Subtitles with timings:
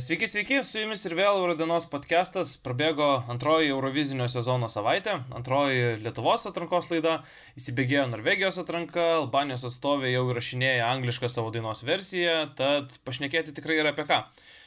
[0.00, 2.56] Sveiki, sveiki, su jumis ir vėl Eurodienos podcastas.
[2.58, 7.20] Prabėgo antroji Eurovizinio sezono savaitė, antroji Lietuvos atrankos laida,
[7.60, 13.94] įsibėgėjo Norvegijos atranka, Albanijos atstovė jau įrašinėja anglišką savo dainos versiją, tad pašnekėti tikrai yra
[13.94, 14.24] apie ką.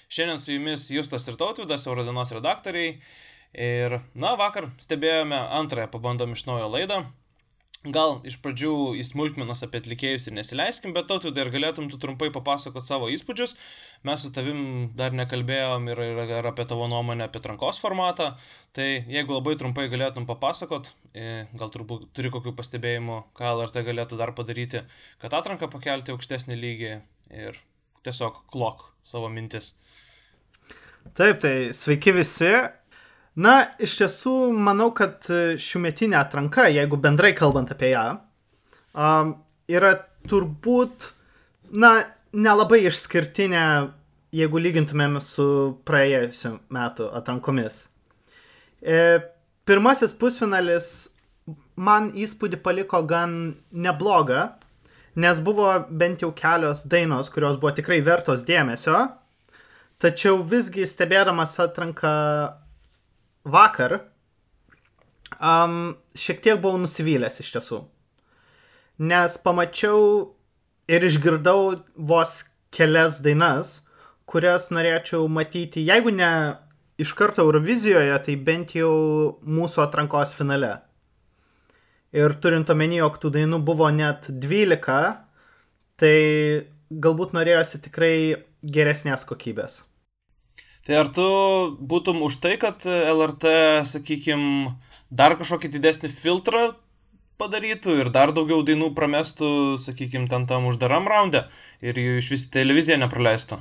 [0.07, 2.95] Šiandien su jumis Justas ir Tautvidas, Eurodienos redaktoriai.
[3.51, 7.03] Ir, na, vakar stebėjome antrąją pabandom iš naujo laidą.
[7.85, 12.31] Gal iš pradžių į smulkmenas apie atlikėjus ir nesileiskim, bet tautų dar galėtum tu trumpai
[12.33, 13.53] papasakot savo įspūdžius.
[14.07, 18.31] Mes su tavim dar nekalbėjom ir, ir, ir apie tavo nuomonę apie trankos formatą.
[18.75, 24.19] Tai jeigu labai trumpai galėtum papasakot, e, gal turbūt turi kokių pastebėjimų, ką LRT galėtų
[24.19, 24.83] dar padaryti,
[25.21, 26.91] kad atranką pakelti aukštesnį lygį
[27.45, 27.61] ir
[28.07, 29.75] tiesiog klok savo mintis.
[31.13, 32.51] Taip, tai sveiki visi.
[33.37, 35.27] Na, iš tiesų, manau, kad
[35.61, 38.05] šiumetinė atranka, jeigu bendrai kalbant apie ją,
[38.97, 39.35] um,
[39.69, 39.93] yra
[40.25, 41.11] turbūt,
[41.77, 41.91] na,
[42.33, 43.61] nelabai išskirtinė,
[44.33, 45.47] jeigu lygintumėm su
[45.87, 47.85] praėjusiu metu atrankomis.
[48.81, 49.21] E,
[49.69, 50.89] pirmasis pusfinalis
[51.77, 53.37] man įspūdį paliko gan
[53.71, 54.49] neblogą,
[55.17, 59.07] nes buvo bent jau kelios dainos, kurios buvo tikrai vertos dėmesio,
[60.01, 62.13] tačiau visgi stebėdamas atranką
[63.47, 63.99] vakar
[65.39, 67.81] um, šiek tiek buvau nusivylęs iš tiesų.
[69.07, 70.33] Nes pamačiau
[70.89, 72.39] ir išgirdau vos
[72.73, 73.81] kelias dainas,
[74.27, 76.31] kurias norėčiau matyti, jeigu ne
[76.97, 78.91] iš karto Eurovizijoje, tai bent jau
[79.45, 80.79] mūsų atrankos finale.
[82.15, 84.97] Ir turint omeny, jog tų dainų buvo net 12,
[85.99, 86.17] tai
[86.89, 88.15] galbūt norėjosi tikrai
[88.63, 89.81] geresnės kokybės.
[90.87, 91.23] Tai ar tu
[91.83, 93.49] būtum už tai, kad LRT,
[93.91, 94.71] sakykime,
[95.11, 96.61] dar kažkokį didesnį filtrą
[97.37, 99.49] padarytų ir dar daugiau dainų pramestų,
[99.83, 101.43] sakykime, ten tam uždaram raunde
[101.83, 103.59] ir jų iš vis televiziją nepraleistų?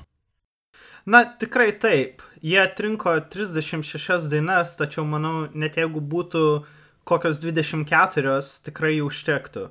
[1.07, 2.23] Na, tikrai taip.
[2.47, 6.47] Jie atrinko 36 dainas, tačiau manau, net jeigu būtų
[7.07, 9.69] kokios 24, tikrai jų užtektų.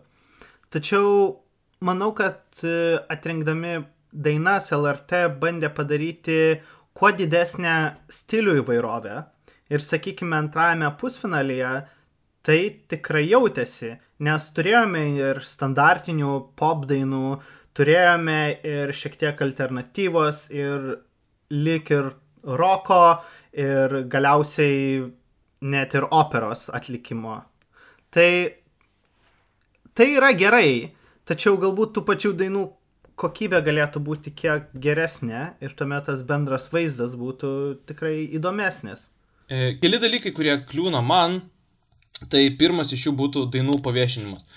[0.76, 1.10] Tačiau
[1.80, 6.40] manau, kad e, atrinkdami dainas LRT bandė padaryti
[6.96, 7.76] kuo didesnę
[8.12, 9.20] stilių įvairovę.
[9.74, 11.72] Ir sakykime, antrajame pusfinalyje
[12.46, 12.60] tai
[12.92, 17.40] tikrai jautėsi, nes turėjome ir standartinių pop dainų,
[17.76, 20.86] turėjome ir šiek tiek alternatyvos, ir
[21.50, 22.12] lik ir
[22.46, 23.02] roko,
[23.58, 25.02] ir galiausiai
[25.66, 27.40] net ir operos atlikimo.
[28.14, 28.32] Tai,
[29.98, 30.94] tai yra gerai,
[31.26, 32.66] tačiau galbūt tų pačių dainų
[33.20, 37.52] kokybė galėtų būti kiek geresnė ir tuomet tas bendras vaizdas būtų
[37.90, 39.10] tikrai įdomesnis.
[39.48, 41.42] E, keli dalykai, kurie kliūna man,
[42.32, 44.48] tai pirmas iš jų būtų dainų paviešinimas.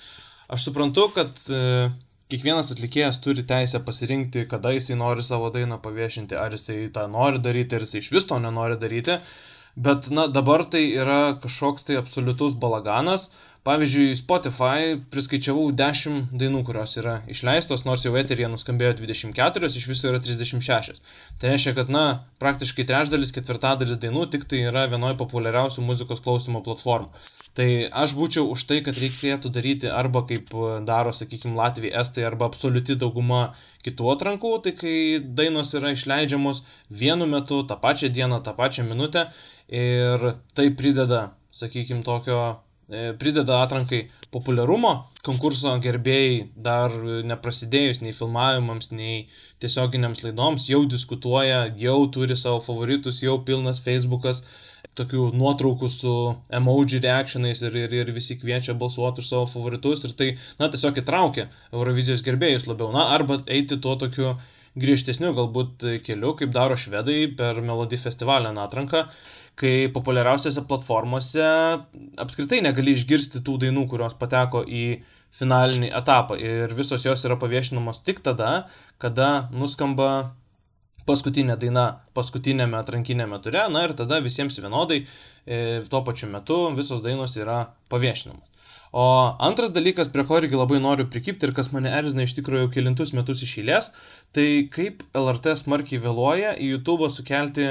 [0.48, 1.90] Aš suprantu, kad e,
[2.32, 7.42] kiekvienas atlikėjas turi teisę pasirinkti, kada jisai nori savo dainą paviešinti, ar jisai tą nori
[7.44, 9.20] daryti, ar jisai iš vis to nenori daryti.
[9.78, 13.28] Bet, na, dabar tai yra kažkoks tai absoliutus balaganas.
[13.68, 20.06] Pavyzdžiui, Spotify priskaičiavau 10 dainų, kurios yra išleistos, nors jau eterija nuskambėjo 24, iš viso
[20.08, 21.02] yra 36.
[21.36, 22.04] Tai reiškia, kad, na,
[22.40, 27.10] praktiškai trečdalis, ketvirtadalis dainų tik tai yra vienoje populiariausių muzikos klausimo platformų.
[27.58, 27.66] Tai
[28.04, 30.48] aš būčiau už tai, kad reikėtų daryti arba kaip
[30.88, 33.50] daro, sakykime, Latvijai, Estai, arba absoliuti dauguma
[33.84, 36.62] kitų atrankų, tai kai dainos yra išleidžiamos
[37.02, 39.26] vienu metu, tą pačią dieną, tą pačią minutę
[39.68, 40.24] ir
[40.56, 41.20] tai prideda,
[41.52, 42.40] sakykime, tokio
[42.88, 44.92] prideda atrankai populiarumo,
[45.24, 46.94] konkurso gerbėjai dar
[47.28, 49.26] neprasidėjus nei filmavimams, nei
[49.60, 54.42] tiesioginiams laidoms jau diskutuoja, jau turi savo favoritus, jau pilnas Facebookas.
[54.98, 56.12] Tokių nuotraukų su
[56.54, 60.02] emoji reakcionais ir, ir, ir visi kviečia balsuoti už savo favoritus.
[60.08, 60.28] Ir tai,
[60.58, 64.32] na, tiesiog įtraukia Eurovizijos gerbėjus labiau, na, arba eiti tuo tokiu
[64.78, 69.06] griežtesniu galbūt keliu, kaip daro švedai per Melody festivalio atranką,
[69.58, 71.46] kai populiariausiose platformose
[72.22, 75.00] apskritai negali išgirsti tų dainų, kurios pateko į
[75.34, 78.68] finalinį etapą ir visos jos yra paviešinamos tik tada,
[79.02, 80.36] kada nuskamba
[81.08, 81.86] paskutinė daina
[82.16, 85.58] paskutinėme atrankinėme ture, na ir tada visiems vienodai e,
[85.88, 88.44] tuo pačiu metu visos dainos yra paviešinamos.
[88.92, 89.04] O
[89.44, 92.72] antras dalykas, prie ko irgi labai noriu prikipti ir kas mane erzina iš tikrųjų jau
[92.72, 93.90] kilintus metus iš eilės,
[94.32, 97.68] tai kaip LRT smarkiai vėluoja į YouTube sukelti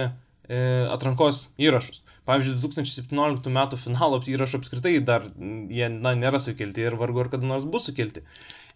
[0.47, 2.03] atrankos įrašus.
[2.27, 7.47] Pavyzdžiui, 2017 metų finalo įrašų apskritai dar jie na, nėra sukelti ir vargu ar kada
[7.47, 8.23] nors bus sukelti.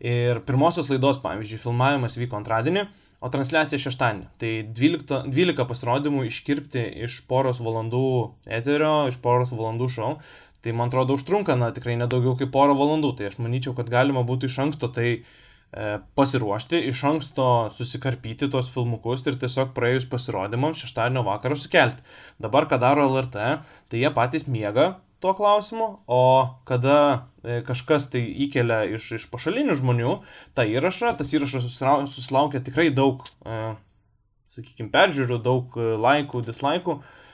[0.02, 2.88] Ir pirmosios laidos, pavyzdžiui, filmavimas vyko antradienį,
[3.22, 4.30] o transliacija šeštadienį.
[4.42, 8.08] Tai 12, 12 pasirodymų iškirpti iš poros valandų
[8.50, 10.16] eterio, iš poros valandų šou.
[10.62, 13.14] Tai man atrodo užtrunka, na, tikrai nedaugiau kaip porą valandų.
[13.20, 15.22] Tai aš manyčiau, kad galima būtų iš anksto tai
[16.20, 22.04] pasiruošti, iš anksto susikarpyti tuos filmukus ir tiesiog praėjus pasirodymams šeštadienio vakarą sukelti.
[22.44, 23.48] Dabar, ką daro LRT,
[23.88, 26.24] tai jie patys miega tuo klausimu, o
[26.68, 26.98] kada
[27.46, 30.18] e, kažkas tai įkelia iš, iš pašalinių žmonių
[30.58, 33.76] tą įrašą, tas įrašas susilaukia tikrai daug, e,
[34.52, 37.31] sakykime, peržiūrų, daug laikų, dislaikų, E,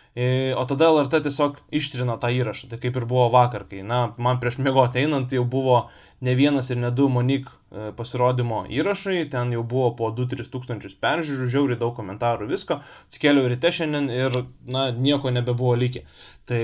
[0.58, 4.40] o tada LRT tiesiog ištrina tą įrašą, tai kaip ir buvo vakar, kai, na, man
[4.42, 5.82] prieš mėgoti einant jau buvo
[6.26, 10.98] ne vienas ir ne du Monik e, pasirodymo įrašai, ten jau buvo po 2-3 tūkstančius
[11.04, 16.02] peržiūrų, žiauriai daug komentarų, visko, atsikėliau ryte šiandien ir, na, nieko nebebuvo likę.
[16.50, 16.64] Tai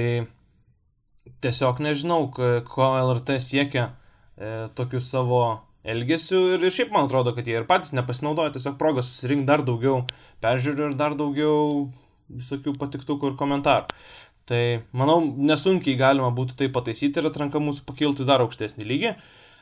[1.45, 5.43] tiesiog nežinau, ko LRT siekia e, tokiu savo
[5.83, 6.55] elgesiu.
[6.55, 8.55] Ir šiaip man atrodo, kad jie ir patys nepasinaudoja.
[8.55, 10.03] Tiesiog progą susirinkti dar daugiau
[10.43, 11.91] peržiūrų ir dar daugiau
[12.39, 14.03] visokių patiktukų ir komentarų.
[14.49, 19.13] Tai manau, nesunkiai galima būtų tai pataisyti ir atranka mūsų pakiltų dar aukštesnį lygį.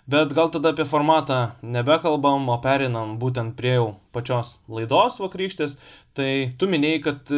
[0.10, 5.78] Bet gal tada apie formatą nebekalbam, o perinam būtent prie jau pačios laidos vakarykštės.
[6.18, 7.36] Tai tu minėjai, kad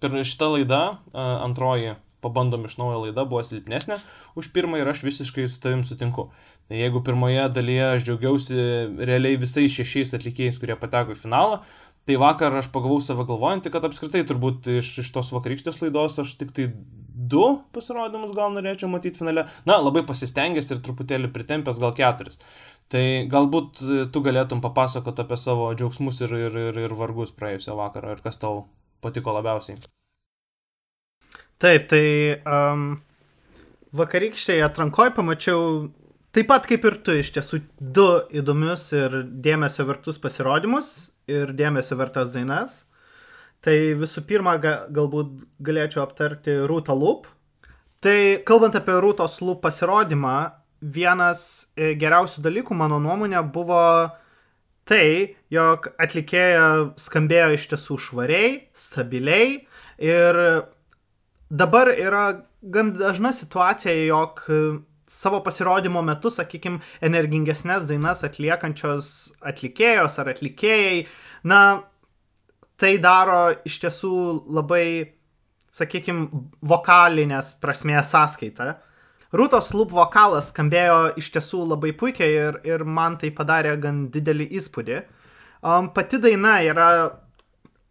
[0.00, 0.82] per šitą laidą,
[1.12, 3.96] e, antroji pabandom iš naujo laida buvo silpnesnė
[4.38, 6.28] už pirmą ir aš visiškai su tavim sutinku.
[6.68, 8.58] Tai jeigu pirmoje dalyje aš džiaugiausi
[9.08, 11.62] realiai visais šešiais atlikėjais, kurie pateko į finalą,
[12.08, 16.32] Tai vakar aš pagavau save galvojantį, kad apskritai turbūt iš, iš tos vakarykštės laidos aš
[16.40, 16.70] tik tai
[17.30, 17.44] du
[17.74, 19.44] pasirodymus gal norėčiau matyti finale.
[19.68, 22.40] Na, labai pasistengęs ir truputėlį pritempęs gal keturis.
[22.90, 28.16] Tai galbūt tu galėtum papasakoti apie savo džiaugsmus ir, ir, ir, ir vargus praėjusią vakarą
[28.16, 28.64] ir kas tau
[29.04, 29.78] patiko labiausiai.
[31.60, 32.04] Taip, tai
[32.48, 32.84] um,
[34.00, 35.62] vakarykštėje atrankoje pamačiau
[36.34, 38.06] taip pat kaip ir tu iš tiesų du
[38.40, 42.84] įdomius ir dėmesio vertus pasirodymus ir dėmesio vertas dainas.
[43.60, 47.26] Tai visų pirma, ga, galbūt galėčiau aptarti Rūtą Lup.
[48.00, 50.36] Tai kalbant apie Rūtos Lup pasirodymą,
[50.80, 53.82] vienas e, geriausių dalykų, mano nuomonė, buvo
[54.88, 59.66] tai, jog atlikėja skambėjo iš tiesų švariai, stabiliai
[60.00, 60.40] ir
[61.50, 62.24] dabar yra
[62.62, 64.40] gan dažna situacija, jog
[65.20, 69.10] savo pasirodymo metu, sakykime, energingesnės dainas atliekančios
[69.44, 71.06] atlikėjos ar atlikėjai,
[71.50, 71.60] na,
[72.80, 74.12] tai daro iš tiesų
[74.48, 74.84] labai,
[75.76, 76.28] sakykime,
[76.64, 78.72] vokalinės prasmės sąskaitą.
[79.36, 84.48] Rūtos lūp vokalas skambėjo iš tiesų labai puikiai ir, ir man tai padarė gan didelį
[84.58, 85.02] įspūdį.
[85.60, 86.88] Um, pati daina yra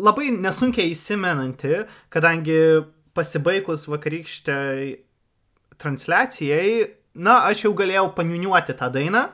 [0.01, 2.57] labai nesunkiai įsimenanti, kadangi
[3.15, 4.89] pasibaigus vakarykščiai
[5.79, 9.27] transliacijai na, aš jau galėjau paniuniuoti tą dainą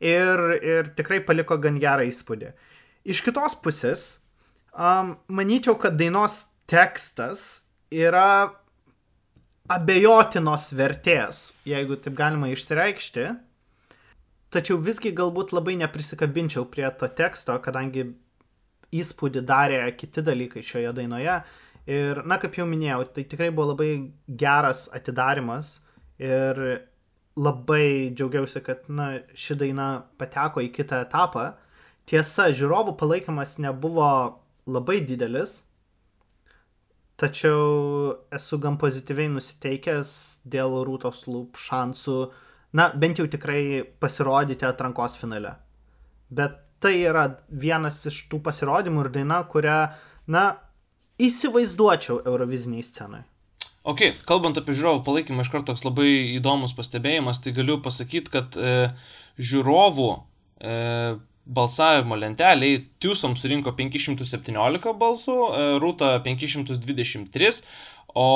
[0.00, 2.52] ir, ir tikrai paliko gan gerą įspūdį.
[3.04, 4.04] Iš kitos pusės,
[4.72, 8.54] um, manyčiau, kad dainos tekstas yra
[9.70, 13.28] abejotinos vertės, jeigu taip galima išsireikšti.
[14.54, 18.12] Tačiau visgi galbūt labai neprisikabinčiau prie to teksto, kadangi
[18.94, 21.40] įspūdį darė kiti dalykai šioje dainoje.
[21.90, 23.88] Ir, na, kaip jau minėjau, tai tikrai buvo labai
[24.28, 25.80] geras atidarimas
[26.22, 26.60] Ir
[27.36, 29.88] labai džiaugiausi, kad na, ši daina
[30.20, 31.52] pateko į kitą etapą.
[32.08, 34.08] Tiesa, žiūrovų palaikymas nebuvo
[34.68, 35.62] labai didelis,
[37.20, 40.10] tačiau esu gan pozityviai nusiteikęs
[40.44, 42.18] dėl Rūtos lūp šansų,
[42.76, 45.56] na, bent jau tikrai pasirodyti atrankos finale.
[46.28, 49.78] Bet tai yra vienas iš tų pasirodymų ir daina, kurią,
[50.28, 50.44] na,
[51.22, 53.24] įsivaizduočiau Euroviziniai scenai.
[53.84, 58.56] Ok, kalbant apie žiūrovų palaikymą, iš karto toks labai įdomus pastebėjimas, tai galiu pasakyti, kad
[58.56, 58.76] e,
[59.36, 60.76] žiūrovų e,
[61.44, 67.60] balsavimo lenteliai Tiusom surinko 517 balsų, e, Rūta 523,
[68.16, 68.30] o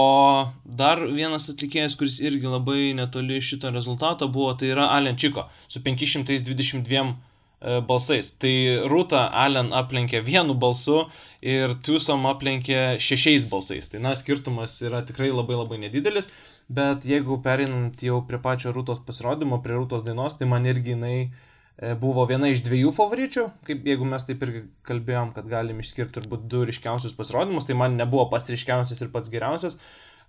[0.69, 7.07] dar vienas atlikėjas, kuris irgi labai netoli šito rezultato buvo, tai yra Alenčiko su 522
[7.09, 7.28] E,
[7.61, 8.31] balsais.
[8.39, 8.53] Tai
[8.91, 11.03] Rūta Allen aplenkė vienu balsu
[11.43, 13.91] ir Tusom aplenkė šešiais balsais.
[13.91, 16.31] Tai na, skirtumas yra tikrai labai labai nedidelis,
[16.71, 21.17] bet jeigu perinant jau prie pačio Rūtos pasirodymo, prie Rūtos dainos, tai man irgi jinai
[21.19, 24.55] e, buvo viena iš dviejų favoričių, kaip jeigu mes taip ir
[24.87, 29.33] kalbėjom, kad galim išskirti turbūt du ryškiausius pasirodymus, tai man nebuvo pats ryškiausias ir pats
[29.35, 29.81] geriausias,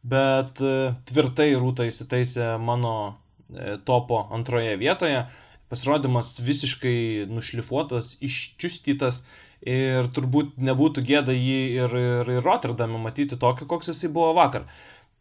[0.01, 2.95] bet e, tvirtai Rūta įsitaisė mano
[3.81, 5.23] topo antroje vietoje
[5.69, 9.23] pasirodymas visiškai nušlifuotas, iščiustytas
[9.61, 14.65] ir turbūt nebūtų gėda jį ir, ir, ir Rotterdame matyti tokį, koks jisai buvo vakar.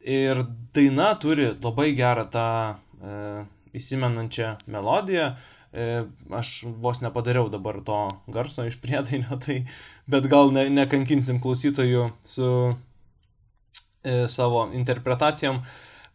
[0.00, 3.44] Ir daina turi labai gerą tą e,
[3.76, 5.32] įsimenančią melodiją.
[5.68, 5.88] E,
[6.32, 7.98] aš vos nepadariau dabar to
[8.32, 9.60] garso iš priedainio, tai,
[10.08, 15.60] bet gal ne, nekankinsim klausytojų su e, savo interpretacijom.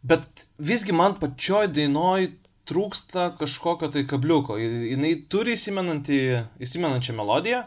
[0.04, 2.32] Bet visgi man pačioj dainoj
[2.68, 4.56] trūksta kažkokio tai kabliuko.
[4.60, 7.64] Jis turi įsimenančią melodiją,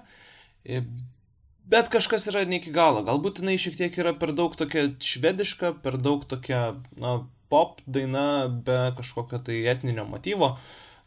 [1.68, 3.04] bet kažkas yra ne iki galo.
[3.08, 6.62] Galbūt jinai šiek tiek yra per daug tokia švediška, per daug tokia
[7.00, 7.20] na,
[7.52, 10.56] pop daina be kažkokio tai etninio motyvo,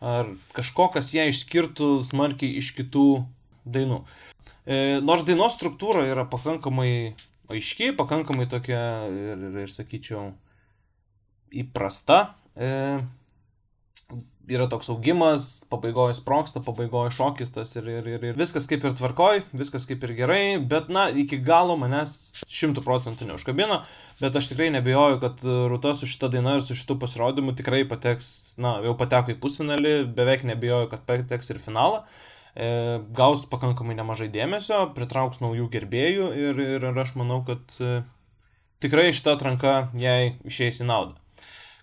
[0.01, 3.09] ar kažko, kas ją išskirtų smarkiai iš kitų
[3.69, 4.03] dainų.
[4.65, 7.17] E, nors dainos struktūra yra pakankamai
[7.51, 8.81] aiški, pakankamai tokia
[9.11, 10.31] ir, ir, ir sakyčiau,
[11.63, 12.23] įprasta.
[12.55, 12.71] E,
[14.51, 18.97] yra toks augimas, pabaigoje sproksta, pabaigoje šokis tas ir, ir, ir, ir viskas kaip ir
[18.99, 20.43] tvarkoj, viskas kaip ir gerai,
[20.73, 23.81] bet na, iki galo manęs šimtų procentų neužkabino,
[24.23, 28.59] bet aš tikrai nebejoju, kad Rūta su šita daina ir su šitu pasirodymu tikrai pateks,
[28.61, 32.05] na, jau pateko į pusfinalį, beveik nebejoju, kad pateks ir finalą.
[32.51, 38.01] E, gaus pakankamai nemažai dėmesio, pritrauks naujų gerbėjų ir, ir, aš manau, kad e,
[38.83, 41.20] tikrai šita atranka jai išeis į naudą.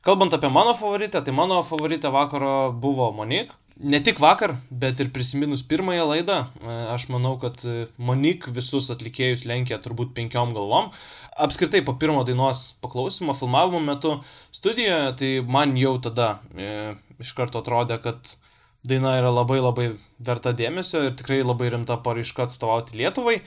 [0.05, 3.53] Kalbant apie mano favoritę, tai mano favoritė vakaro buvo Monik.
[3.77, 8.89] Ne tik vakar, bet ir prisiminus pirmąją laidą, e, aš manau, kad e, Monik visus
[8.93, 10.89] atlikėjus lenkia turbūt penkiom galvom.
[11.37, 14.15] Apskritai po pirmo dainos paklausimo, filmavimo metu
[14.55, 18.33] studijoje, tai man jau tada e, iš karto atrodė, kad
[18.87, 19.87] daina yra labai labai
[20.17, 23.41] verta dėmesio ir tikrai labai rimta paraiška atstovauti Lietuvai.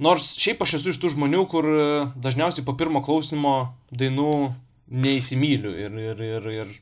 [0.00, 4.54] Nors šiaip aš esu iš tų žmonių, kur e, dažniausiai po pirmo klausimo dainų
[4.90, 6.72] neįsimyliu ir, ir, ir, ir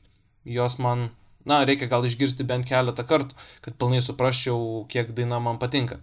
[0.49, 1.09] jos man,
[1.49, 6.01] na, reikia gal išgirsti bent keletą kartų, kad pilnai suprasčiau, kiek daina man patinka.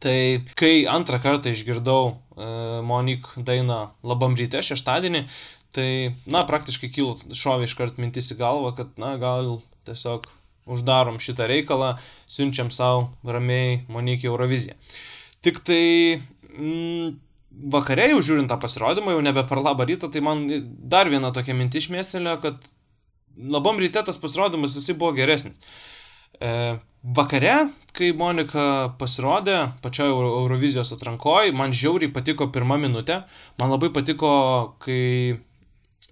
[0.00, 0.16] Tai
[0.56, 2.46] kai antrą kartą išgirdau e,
[2.88, 5.26] Monik dainą labam ryte šeštadienį,
[5.76, 5.88] tai,
[6.24, 9.58] na, praktiškai kilo šovė iškart mintis į galvą, kad, na, gal
[9.88, 10.24] tiesiog
[10.70, 11.94] uždarom šitą reikalą,
[12.30, 14.78] siunčiam savo ramiai Monik į Euroviziją.
[15.44, 15.84] Tik tai,
[16.48, 17.12] mm,
[17.50, 20.44] vakare jau žiūrint tą pasirodymą, jau nebe per labą rytą, tai man
[20.92, 22.70] dar viena tokia mintis išmėstelė, kad
[23.36, 25.60] labam ryte tas pasirodymas jisai buvo geresnis.
[26.40, 27.56] E, vakare,
[27.96, 33.22] kai Monika pasirodė pačioje Eurovizijos atrankoje, man žiauriai patiko pirmą minutę,
[33.60, 34.32] man labai patiko,
[34.84, 35.40] kai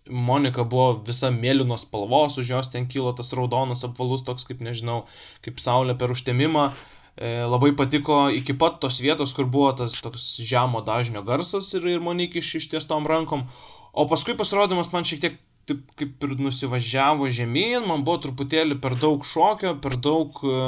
[0.09, 5.03] Monika buvo visa mėlynos spalvos, už jos ten kilo tas raudonas apvalus toks, kaip nežinau,
[5.45, 6.71] kaip saulė per užtemimą.
[6.73, 11.87] E, labai patiko iki pat tos vietos, kur buvo tas toks žemo dažnio garsas ir,
[11.91, 13.49] ir Monikis ištiestom rankom.
[13.93, 18.97] O paskui pasirodymas man šiek tiek taip kaip ir nusivažiavo žemyn, man buvo truputėlį per
[19.01, 20.61] daug šokio, per daug e,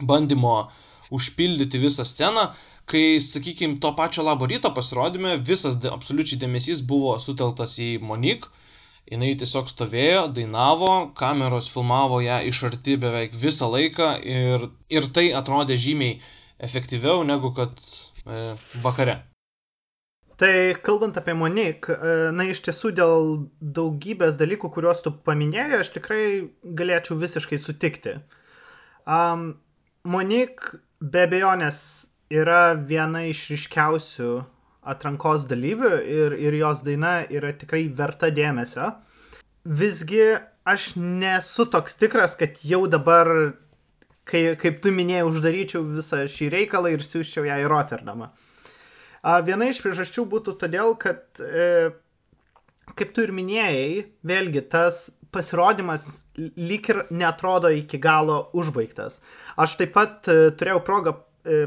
[0.00, 0.56] bandymo
[1.14, 2.48] užpildyti visą sceną,
[2.88, 8.48] kai, sakykime, to pačio labo ryto pasirodyme visas absoliučiai dėmesys buvo suteltas į Monik,
[9.08, 15.30] jinai tiesiog stovėjo, dainavo, kameros filmavo ją iš arti beveik visą laiką ir, ir tai
[15.36, 16.18] atrodė žymiai
[16.58, 19.22] efektyviau negu kad e, vakare.
[20.38, 20.52] Tai
[20.86, 23.24] kalbant apie Monik, e, na iš tiesų dėl
[23.58, 26.22] daugybės dalykų, kuriuos tu paminėjai, aš tikrai
[26.62, 28.18] galėčiau visiškai sutikti.
[29.08, 29.56] Um,
[30.06, 30.62] Monik
[31.00, 31.80] be abejonės
[32.30, 34.30] yra viena iš ryškiausių
[34.88, 38.92] atrankos dalyvių ir, ir jos daina yra tikrai verta dėmesio.
[39.68, 40.22] Visgi
[40.68, 43.30] aš nesu toks tikras, kad jau dabar,
[44.28, 48.30] kai, kaip tu minėjai, uždaryčiau visą šį reikalą ir siūščiau ją į Rotterdamą.
[49.44, 51.90] Viena iš priežasčių būtų todėl, kad, e,
[52.96, 56.06] kaip tu ir minėjai, vėlgi tas pasirodymas
[56.38, 59.18] lyg ir netrodo iki galo užbaigtas.
[59.58, 61.16] Aš taip pat e, turėjau progą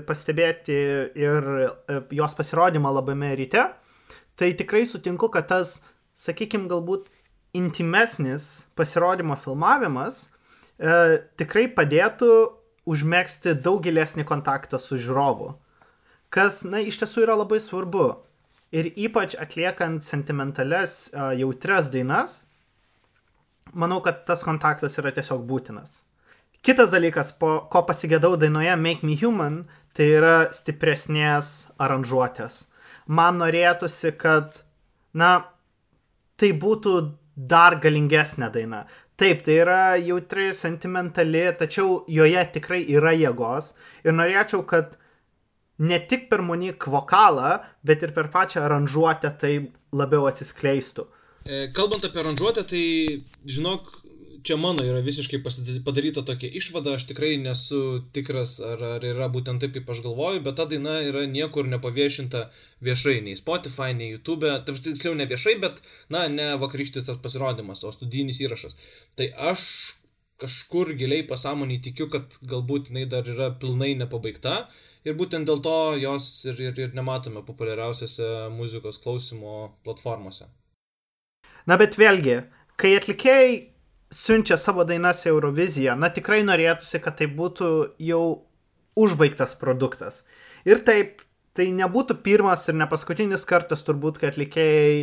[0.05, 0.75] pastebėti
[1.17, 3.63] ir e, jos pasirodymą labame ryte,
[4.35, 5.79] tai tikrai sutinku, kad tas,
[6.17, 7.09] sakykime, galbūt
[7.57, 10.25] intimesnis pasirodymo filmavimas
[10.79, 12.31] e, tikrai padėtų
[12.91, 15.53] užmėgsti daug gilesnį kontaktą su žiūrovu.
[16.31, 18.11] Kas, na, iš tiesų yra labai svarbu.
[18.71, 22.41] Ir ypač atliekant sentimentales, e, jautres dainas,
[23.73, 26.01] manau, kad tas kontaktas yra tiesiog būtinas.
[26.61, 29.63] Kitas dalykas, po ko pasigėdau dainoje Make Me Human,
[29.97, 32.67] tai yra stipresnės aranžuotės.
[33.09, 34.59] Man norėtųsi, kad,
[35.17, 35.31] na,
[36.37, 36.93] tai būtų
[37.33, 38.83] dar galingesnė daina.
[39.17, 43.73] Taip, tai yra jautri, sentimentali, tačiau joje tikrai yra jėgos.
[44.05, 44.99] Ir norėčiau, kad
[45.81, 49.55] ne tik per Monik vokalą, bet ir per pačią aranžuotę tai
[49.97, 51.09] labiau atsiskleistų.
[51.41, 52.85] E, kalbant apie aranžuotę, tai
[53.49, 53.89] žinok,
[54.43, 55.39] čia mano yra visiškai
[55.85, 60.43] padaryta tokia išvada, aš tikrai nesu tikras, ar, ar yra būtent taip, kaip aš galvoju,
[60.45, 62.43] bet ta daina yra niekur nepaviešinta
[62.85, 65.81] viešai, nei Spotify, nei YouTube, taip tiksliau ne viešai, bet,
[66.13, 68.77] na, ne vakarykštis tas pasirodymas, o studijinis įrašas.
[69.19, 69.65] Tai aš
[70.41, 74.63] kažkur giliai pasąmonį tikiu, kad galbūt jinai dar yra pilnai nepabaigta
[75.05, 80.49] ir būtent dėl to jos ir, ir, ir nematome populiariausiose muzikos klausimo platformose.
[81.69, 82.39] Na bet vėlgi,
[82.81, 83.51] kai atlikėjai
[84.11, 87.71] siunčia savo dainas į Euroviziją, na tikrai norėtųsi, kad tai būtų
[88.03, 88.23] jau
[88.99, 90.21] užbaigtas produktas.
[90.67, 91.23] Ir taip,
[91.55, 94.95] tai nebūtų pirmas ir ne paskutinis kartas turbūt, kai atlikėjai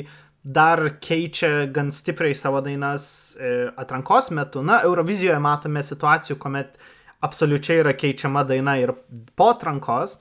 [0.45, 4.63] dar keičia gan stipriai savo dainas e, atrankos metu.
[4.65, 6.79] Na, Eurovizijoje matome situacijų, kuomet
[7.25, 8.95] absoliučiai yra keičiama daina ir
[9.37, 10.19] po atrankos.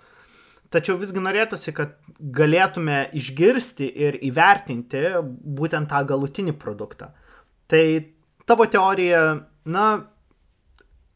[0.73, 5.03] Tačiau visgi norėtųsi, kad galėtume išgirsti ir įvertinti
[5.59, 7.13] būtent tą galutinį produktą.
[7.71, 7.83] Tai
[8.47, 9.23] tavo teorija,
[9.67, 9.87] na,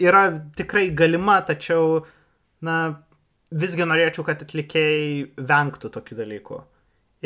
[0.01, 0.25] yra
[0.57, 2.01] tikrai galima, tačiau,
[2.65, 2.77] na,
[3.51, 6.59] visgi norėčiau, kad atlikėjai vengtų tokių dalykų.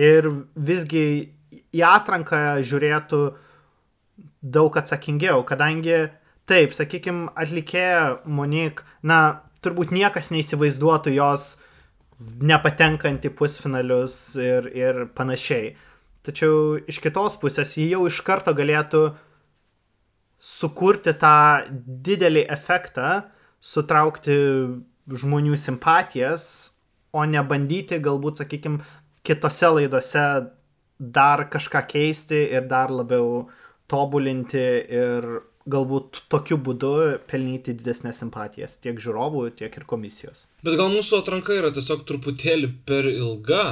[0.01, 1.05] Ir visgi
[1.55, 3.21] į atranką žiūrėtų
[4.55, 6.05] daug atsakingiau, kadangi,
[6.49, 11.55] taip, sakykime, atlikėja Monik, na, turbūt niekas neįsivaizduotų jos
[12.19, 15.73] nepatenkant į pusfinalius ir, ir panašiai.
[16.25, 19.07] Tačiau iš kitos pusės jį jau iš karto galėtų
[20.45, 21.37] sukurti tą
[22.05, 23.23] didelį efektą,
[23.65, 24.35] sutraukti
[25.09, 26.45] žmonių simpatijas,
[27.15, 28.83] o ne bandyti galbūt, sakykime,
[29.25, 30.25] kitose laidose
[30.99, 33.47] dar kažką keisti ir dar labiau
[33.91, 34.63] tobulinti
[34.99, 35.27] ir
[35.65, 36.91] galbūt tokiu būdu
[37.29, 40.45] pelnyti didesnės simpatijas tiek žiūrovų, tiek ir komisijos.
[40.65, 43.63] Bet gal mūsų atranka yra tiesiog truputėlį per ilga,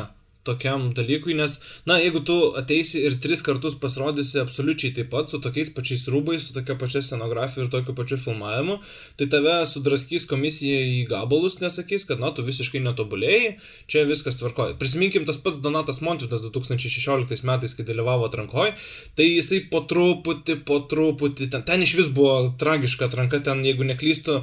[0.47, 1.55] tokiam dalykui, nes,
[1.89, 6.47] na, jeigu tu ateisi ir tris kartus pasirodysi absoliučiai taip pat, su tokiais pačiais rūbais,
[6.47, 8.79] su tokia pačia scenografija ir tokiu pačiu filmavimu,
[9.19, 13.55] tai tave sudraskys komisija į gabalus, nesakys, kad, na, tu visiškai netobulėjai,
[13.91, 14.77] čia viskas tvarkoja.
[14.81, 18.75] Prisiminkim tas pats Donatas Montvidas 2016 metais, kai dalyvavo atrankoje,
[19.17, 23.87] tai jisai po truputį, po truputį, ten, ten iš vis buvo tragiška atranka, ten, jeigu
[23.87, 24.41] neklystu,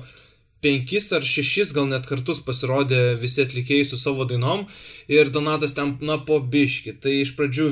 [0.64, 4.66] penkis ar šešis gal net kartus pasirodė visi atlikėjai su savo dainom
[5.08, 6.98] ir Donatas ten, na, po biški.
[7.00, 7.70] Tai iš pradžių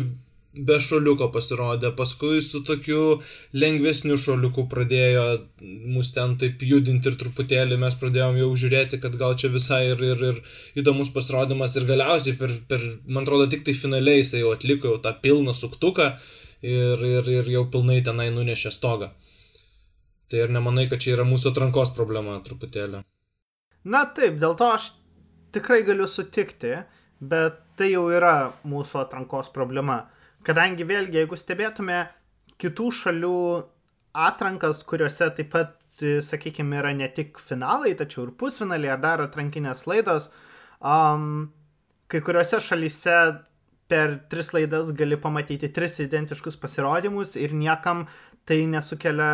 [0.58, 3.20] be šoliuko pasirodė, paskui su tokiu
[3.62, 5.24] lengvesniu šoliuku pradėjo
[5.92, 10.02] mus ten taip judinti ir truputėlį mes pradėjom jau žiūrėti, kad gal čia visai ir,
[10.02, 14.54] ir, ir įdomus pasirodymas ir galiausiai per, per, man atrodo, tik tai finaliai jisai jau
[14.56, 16.10] atliko jau tą pilną suktuką
[16.62, 19.12] ir, ir, ir jau pilnai tenai nunešė stogą.
[20.28, 23.00] Tai ir nemanai, kad čia yra mūsų atrankos problema truputėlį?
[23.88, 24.90] Na taip, dėl to aš
[25.56, 26.74] tikrai galiu sutikti,
[27.18, 30.02] bet tai jau yra mūsų atrankos problema.
[30.44, 32.02] Kadangi vėlgi, jeigu stebėtume
[32.60, 33.40] kitų šalių
[34.28, 39.86] atrankas, kuriuose taip pat, sakykime, yra ne tik finalai, tačiau ir pusfinaliai ar dar atrankinės
[39.88, 40.28] laidos,
[40.78, 41.48] um,
[42.12, 43.16] kai kuriuose šalyse
[43.88, 48.04] per tris laidas gali pamatyti tris identiškus pasirodymus ir niekam
[48.48, 49.32] tai nesukelia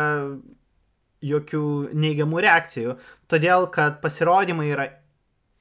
[1.23, 1.63] jokių
[1.95, 2.95] neigiamų reakcijų,
[3.31, 4.89] todėl kad pasirodymai yra,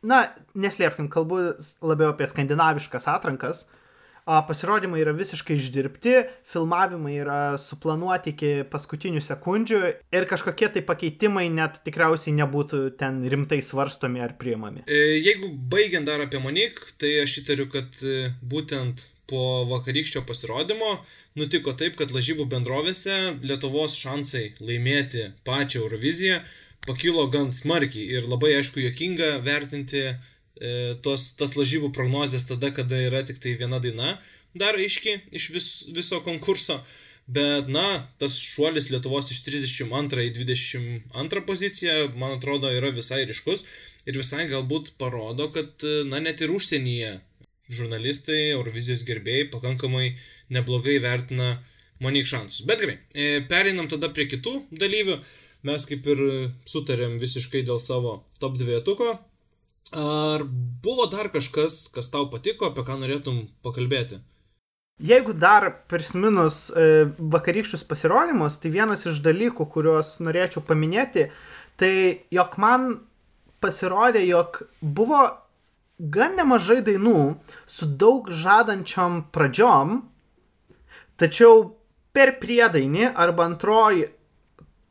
[0.02, 1.40] na, neslėpkim, kalbu
[1.84, 3.64] labiau apie skandinaviškas atrankas,
[4.24, 6.14] pasirodymai yra visiškai išdirbti,
[6.48, 9.80] filmavimai yra suplanuoti iki paskutinių sekundžių
[10.16, 14.86] ir kažkokie tai pakeitimai net tikriausiai nebūtų ten rimtai svarstomi ar priimami.
[14.88, 20.96] E, jeigu baigiant dar apie Monik, tai aš įtariu, kad e, būtent po vakarykščio pasirodymo
[21.40, 26.40] nutiko taip, kad lažybų bendrovėse Lietuvos šansai laimėti pačią Euroviziją
[26.86, 30.14] pakilo gan smarkiai ir labai aišku jokinga vertinti e,
[31.04, 34.14] tos, tas lažybų prognozijas tada, kada yra tik tai viena daina,
[34.54, 36.78] dar aiški iš vis, viso konkurso.
[37.24, 43.64] Bet, na, tas šuolis Lietuvos iš 32 į 22 poziciją, man atrodo, yra visai ryškus
[44.04, 47.14] ir visai galbūt parodo, kad, na, net ir užsienyje
[47.72, 50.10] žurnalistai, Eurovizijos gerbėjai pakankamai
[50.52, 51.54] neblogai vertina
[52.04, 52.66] Monik šansus.
[52.68, 55.16] Bet gerai, e, pereinam tada prie kitų dalyvių.
[55.64, 56.18] Mes kaip ir
[56.68, 59.14] sutarėm visiškai dėl savo top dvietuko.
[59.94, 60.42] Ar
[60.82, 64.18] buvo dar kažkas, kas tau patiko, apie ką norėtum pakalbėti?
[65.02, 71.28] Jeigu dar prisiminus e, vakarykščius pasirodymus, tai vienas iš dalykų, kuriuos norėčiau paminėti,
[71.78, 71.94] tai
[72.34, 72.88] jog man
[73.62, 75.22] pasirodė, jog buvo
[75.98, 77.34] gan nemažai dainų
[77.70, 80.00] su daug žadančiom pradžiom,
[81.18, 81.74] tačiau
[82.14, 84.08] per priedainį arba antroji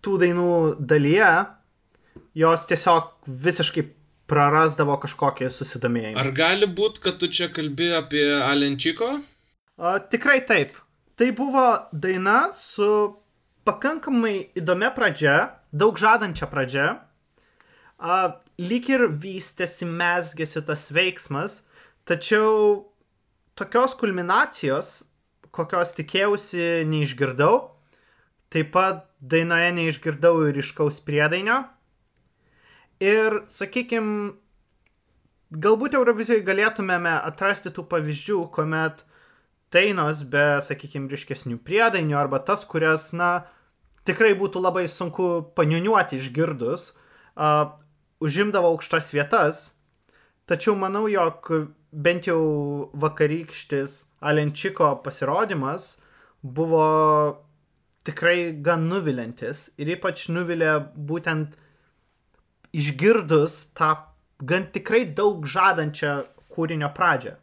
[0.04, 1.32] tų dainų dalyje
[2.36, 3.86] jos tiesiog visiškai
[4.30, 6.20] prarasdavo kažkokį susidomėjimą.
[6.22, 9.10] Ar gali būti, kad tu čia kalbi apie Alenčiko?
[9.78, 10.78] A, tikrai taip.
[11.20, 12.88] Tai buvo daina su
[13.68, 15.36] pakankamai įdomia pradžia,
[15.76, 16.88] daug žadančia pradžia.
[18.00, 21.62] A, lyg ir vystėsi, mesgėsi tas veiksmas,
[22.10, 22.90] tačiau
[23.60, 25.04] tokios kulminacijos,
[25.54, 27.70] kokios tikėjausi, neišgirdau.
[28.54, 31.64] Taip pat dainoje neišgirdau ir iškaus priedainio.
[33.04, 34.34] Ir, sakykime,
[35.52, 39.04] galbūt Eurovizijoje galėtumėme atrasti tų pavyzdžių, kuomet
[39.74, 43.46] dainos be, sakykime, ryškesnių priedainių arba tas, kurias, na,
[44.08, 47.74] tikrai būtų labai sunku paniuniuoti išgirdus, uh,
[48.24, 49.64] užimdavo aukštas vietas,
[50.48, 51.50] tačiau manau, jog
[51.94, 55.98] bent jau vakarykštis Alenčiko pasirodymas
[56.42, 56.86] buvo
[58.08, 61.58] tikrai gan nuvilintis ir ypač nuvilė būtent
[62.74, 63.94] išgirdus tą
[64.44, 66.16] gan tikrai daug žadančią
[66.54, 67.38] kūrinio pradžią.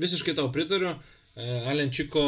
[0.00, 0.94] Visiškai tau pritariu.
[1.32, 2.22] E, Alenčiko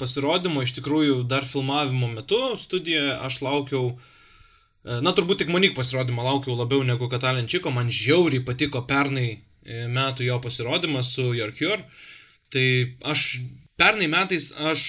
[0.00, 6.24] pasirodymo iš tikrųjų dar filmavimo metu studijoje aš laukiau, e, na turbūt tik Monik pasirodymą
[6.26, 11.84] laukiau labiau negu kad Alenčiko, man žiauriai patiko pernai e, metų jo pasirodymas su Yorkior.
[12.50, 12.66] Tai
[13.12, 13.24] aš
[13.78, 14.82] pernai metais aš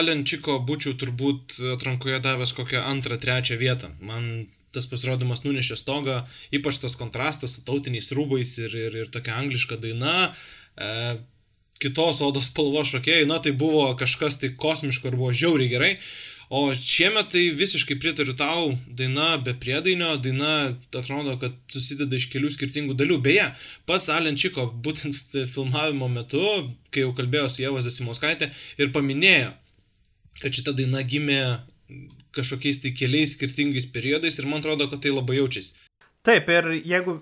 [0.00, 3.92] Alenčiko būčiau turbūt atrankoje davęs kokią antrą, trečią vietą.
[4.00, 6.20] Man tas pasirodymas nunešė stogą,
[6.54, 10.28] ypač tas kontrastas su tautiniais rūbais ir, ir, ir tokia angliška daina.
[10.76, 11.16] E,
[11.82, 15.92] kitos odos spalvos šokėjai, na tai buvo kažkas tai kosmiško ir buvo žiauriai gerai.
[16.54, 20.52] O šiemet tai visiškai pritariu tau, daina be priedainio, daina
[20.92, 23.18] atrodo, kad susideda iš kelių skirtingų dalių.
[23.24, 23.46] Beje,
[23.88, 26.44] pats Alenčiko būtent filmavimo metu,
[26.92, 29.50] kai jau kalbėjau su Jėvas Zasimauskaitė ir paminėjo,
[30.42, 31.40] kad šita daina gimė
[32.36, 35.74] kažkokiais tai keliais skirtingais periodais ir man atrodo, kad tai labai jaučiasi.
[36.24, 37.18] Taip, ir jeigu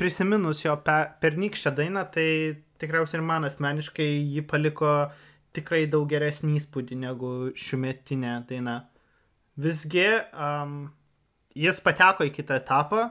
[0.00, 2.28] prisiminus jo pe, pernykščią dainą, tai
[2.80, 4.94] tikriausiai ir man asmeniškai ji paliko
[5.56, 8.76] tikrai daug geresnį įspūdį negu šiumetinė daina.
[9.60, 10.84] Visgi um,
[11.58, 13.08] jis pateko į kitą etapą,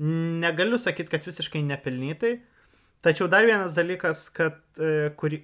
[0.00, 2.34] negaliu sakyti, kad visiškai nepelnytai,
[3.04, 5.42] tačiau dar vienas dalykas, kad, e, kurį,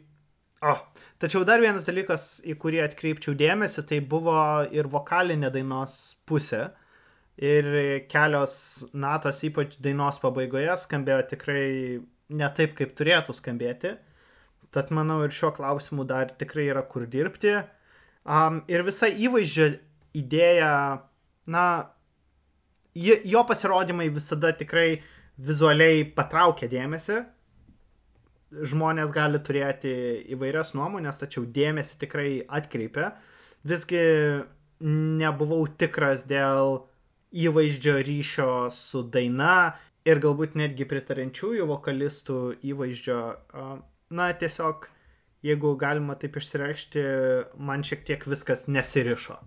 [0.64, 0.72] O,
[1.20, 4.38] tačiau dar vienas dalykas, į kurį atkreipčiau dėmesį, tai buvo
[4.72, 6.70] ir vokalinė dainos pusė.
[7.36, 7.66] Ir
[8.08, 11.66] kelios natos, ypač dainos pabaigoje, skambėjo tikrai
[12.32, 13.92] ne taip, kaip turėtų skambėti.
[14.72, 17.58] Tad manau ir šiuo klausimu dar tikrai yra kur dirbti.
[18.24, 19.68] Um, ir visa įvaizdžio
[20.16, 20.72] idėja,
[21.52, 21.66] na,
[22.96, 25.02] jo pasirodymai visada tikrai
[25.36, 27.20] vizualiai patraukia dėmesį
[28.50, 29.92] žmonės gali turėti
[30.34, 33.14] įvairias nuomonės, tačiau dėmesį tikrai atkreipia.
[33.66, 34.02] Visgi
[34.80, 36.84] nebuvau tikras dėl
[37.36, 43.20] įvaizdžio ryšio su daina ir galbūt netgi pritarančiųjų vokalistų įvaizdžio.
[44.14, 44.86] Na, tiesiog,
[45.46, 47.06] jeigu galima taip išsireikšti,
[47.58, 49.40] man šiek tiek viskas nesirišo.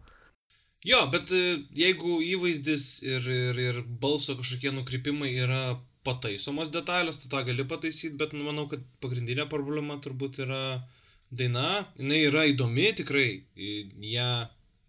[0.88, 5.63] Jo, bet e, jeigu įvaizdis ir, ir, ir balso kažkokie nukrypimai yra
[6.10, 10.63] pataisomos detalės, tu tą gali pataisyti, bet nu, manau, kad pagrindinė problema turbūt yra
[11.30, 11.84] daina.
[12.00, 13.28] Jis yra įdomi tikrai,
[14.13, 14.32] ją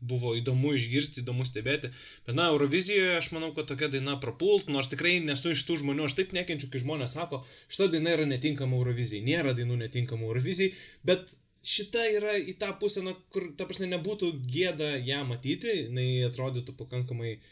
[0.00, 1.90] buvo įdomu išgirsti, įdomu stebėti.
[2.26, 6.08] Bet na, Eurovizijoje aš manau, kad tokia daina prapult, nors tikrai nesu iš tų žmonių,
[6.08, 9.22] aš taip nekenčiu, kai žmonės sako, šita daina yra netinkama Eurovizijai.
[9.26, 10.72] Nėra dainų netinkamų Eurovizijai,
[11.04, 16.08] bet šita yra į tą pusę, na, kur, ta prasme, nebūtų gėda ją matyti, jinai
[16.30, 17.50] atrodytų pakankamai uh,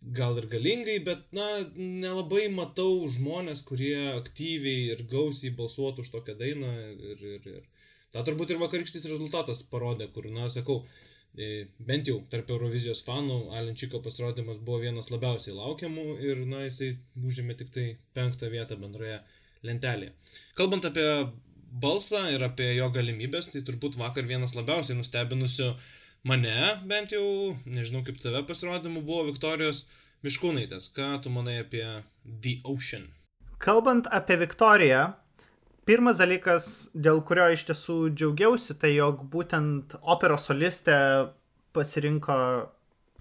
[0.00, 6.36] gal ir galingai, bet, na, nelabai matau žmonės, kurie aktyviai ir gausiai balsuotų už tokią
[6.40, 6.72] dainą.
[7.12, 7.88] Ir, ir, ir.
[8.10, 10.80] Ta turbūt ir vakarykštis rezultatas parodė, kur, na, sakau,
[11.36, 16.94] e, bent jau tarp Eurovizijos fanų Alenčiko pasirodymas buvo vienas labiausiai laukiamų ir, na, jisai
[17.20, 17.86] užėmė tik tai
[18.16, 19.20] penktą vietą bendroje
[19.68, 20.16] lentelėje.
[20.58, 21.06] Kalbant apie
[21.70, 25.90] balsą ir apie jo galimybės, tai turbūt vakar vienas labiausiai nustebinusių uh,
[26.24, 26.56] mane
[26.88, 29.84] bent jau, nežinau kaip tave pasirodymu, buvo Viktorijos
[30.26, 30.90] Miškūnaitės.
[30.96, 31.84] Ką tu manai apie
[32.24, 33.08] The Ocean?
[33.60, 35.02] Kalbant apie Viktoriją,
[35.88, 40.98] pirmas dalykas, dėl kurio iš tiesų džiaugiausi, tai jog būtent operos solistė
[41.76, 42.36] pasirinko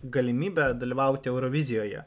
[0.04, 2.04] galimybę dalyvauti Eurovizijoje.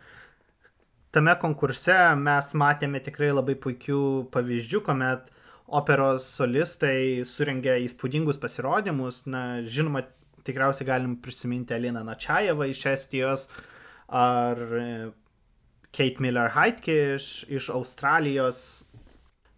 [1.12, 5.28] Tame konkurse mes matėme tikrai labai puikių pavyzdžių, kuomet
[5.68, 9.26] operos solistai surengė įspūdingus pasirodymus.
[9.28, 10.06] Na, žinoma,
[10.46, 13.46] tikriausiai galim prisiminti Aliną Načajevą iš Estijos
[14.08, 14.86] ar e,
[15.92, 18.84] Kate Miller Heitke iš, iš Australijos.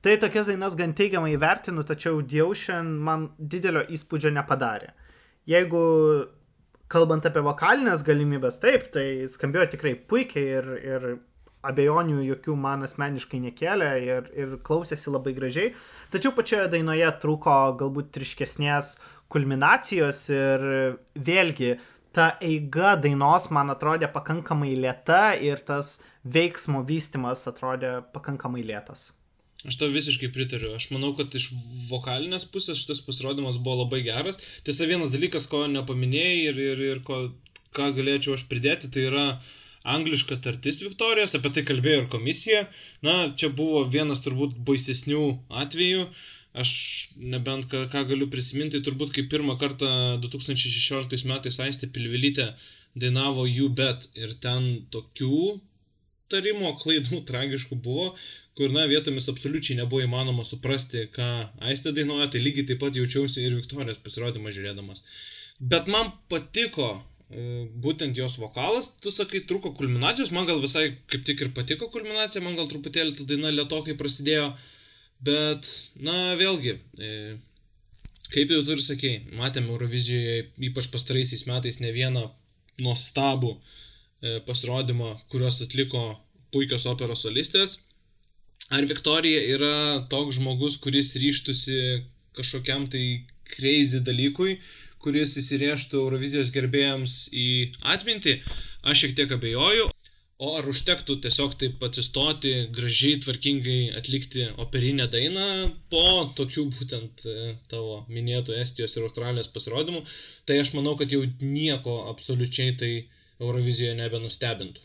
[0.05, 4.93] Tai tokias dainas gan teigiamai vertinu, tačiau Diaušian man didelio įspūdžio nepadarė.
[5.49, 5.85] Jeigu
[6.93, 11.07] kalbant apie vokalinės galimybės, taip, tai skambėjo tikrai puikiai ir, ir
[11.65, 15.73] abejonių jokių man asmeniškai nekėlė ir, ir klausėsi labai gražiai.
[16.13, 20.65] Tačiau pačioje dainoje trūko galbūt ryškesnės uh, kulminacijos ir
[21.15, 21.75] vėlgi
[22.15, 29.11] ta eiga dainos man atrodė pakankamai lėta ir tas veiksmo vystimas atrodė pakankamai lėtas.
[29.65, 30.75] Aš to visiškai pritariu.
[30.77, 31.49] Aš manau, kad iš
[31.89, 34.39] vokalinės pusės šitas pasirodymas buvo labai geras.
[34.65, 37.21] Tiesa, vienas dalykas, ko nepaminėjai ir, ir, ir ko,
[37.77, 39.25] ką galėčiau aš pridėti, tai yra
[39.95, 42.67] angliška tartis Viktorijos, apie tai kalbėjo ir komisija.
[43.05, 45.25] Na, čia buvo vienas turbūt baisesnių
[45.65, 46.07] atvejų.
[46.55, 46.71] Aš
[47.19, 49.89] nebent ką, ką galiu prisiminti, turbūt kaip pirmą kartą
[50.23, 52.53] 2016 metais Aistė Pilvilytė
[52.95, 54.07] dainavo You Bet.
[54.15, 55.59] Ir ten tokių
[56.31, 58.13] tarimo klaidų tragiškų buvo,
[58.59, 61.31] kur, na, vietomis absoliučiai nebuvo įmanoma suprasti, ką
[61.71, 65.03] Aistė dainuoja, tai lygiai taip pat jaučiausi ir Viktorijos pasirodymą žiūrėdamas.
[65.59, 71.27] Bet man patiko e, būtent jos vokalas, tu sakai, truko kulminacijos, man gal visai kaip
[71.27, 74.49] tik ir patiko kulminacija, man gal truputėlį ta daina lietokai prasidėjo,
[75.25, 75.69] Bet,
[76.05, 77.37] na, vėlgi, e,
[78.35, 82.25] kaip jau tu ir sakei, matėme Eurovizijoje ypač pastaraisiais metais ne vieną
[82.85, 86.03] nuostabų e, pasirodymą, kuriuos atliko
[86.55, 87.79] puikios operos solistės.
[88.75, 89.75] Ar Viktorija yra
[90.11, 92.05] toks žmogus, kuris ryštusi
[92.37, 94.59] kažkokiam tai crazy dalykui,
[95.05, 97.49] kuris įsirėžtų Eurovizijos gerbėjams į
[97.95, 98.39] atmintį?
[98.85, 99.91] Aš šiek tiek abejoju,
[100.43, 105.45] O ar užtektų tiesiog taip atsistoti, gražiai, tvarkingai atlikti operinę dainą
[105.93, 110.01] po tokių būtent e, tavo minėtų Estijos ir Australijos pasirodymų,
[110.49, 112.91] tai aš manau, kad jau nieko absoliučiai tai
[113.39, 114.83] Eurovizijoje nebenustebintų.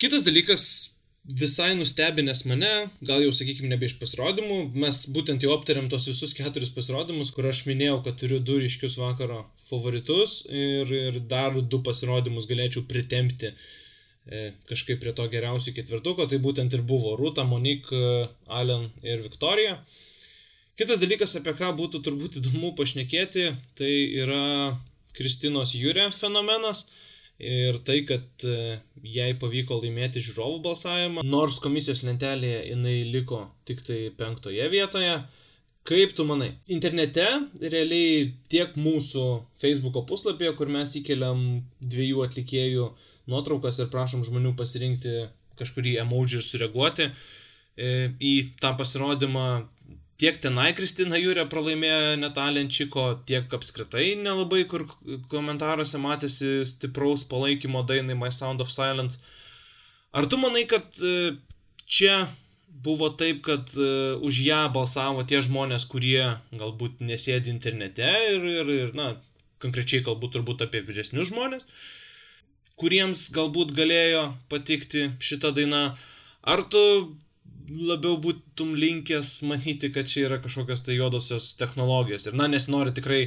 [0.00, 0.64] Kitas dalykas,
[1.42, 2.72] visai nustebinęs mane,
[3.04, 7.50] gal jau sakykime nebe iš pasirodymų, mes būtent jau aptarėm tos visus keturis pasirodymus, kur
[7.52, 13.52] aš minėjau, kad turiu du ryškius vakaro favoritus ir, ir dar du pasirodymus galėčiau pritempti
[13.52, 13.89] E,
[14.70, 19.78] kažkaip prie to geriausių ketvirtuko, tai būtent ir buvo Rūta, Monik, e, Alen ir Viktorija.
[20.78, 23.90] Kitas dalykas, apie ką būtų turbūt įdomu pašnekėti, tai
[24.22, 24.78] yra
[25.16, 26.86] Kristinos Jūrė fenomenas
[27.40, 33.82] ir tai, kad e, jai pavyko laimėti žiūrovų balsavimą, nors komisijos lentelėje jinai liko tik
[33.82, 35.18] tai penktoje vietoje.
[35.90, 36.52] Kaip tu manai?
[36.70, 37.24] Internete
[37.58, 39.22] realiai tiek mūsų
[39.58, 41.40] Facebook'o puslapyje, kur mes įkeliam
[41.80, 45.26] dviejų atlikėjų uh, nuotraukas ir prašom žmonių pasirinkti
[45.60, 49.46] kažkurį emoji ir sureaguoti e, į tą pasirodymą.
[50.20, 54.84] Tiek tenai Kristina Jūrė pralaimėjo netalenčiko, tiek apskritai nelabai, kur
[55.32, 59.16] komentaruose matėsi stipraus palaikymo dainai My Sound of Silence.
[60.12, 61.38] Ar tu manai, kad e,
[61.88, 62.26] čia
[62.84, 68.70] buvo taip, kad uh, už ją balsavo tie žmonės, kurie galbūt nesėdi internete ir, ir,
[68.84, 69.12] ir na,
[69.60, 71.68] konkrečiai kalbu turbūt apie vyresnius žmonės,
[72.80, 75.90] kuriems galbūt galėjo patikti šita daina,
[76.42, 76.82] ar tu
[77.70, 82.26] labiau būtum linkęs manyti, kad čia yra kažkokios tai juodosios technologijos.
[82.26, 83.22] Ir na, nesinori tikrai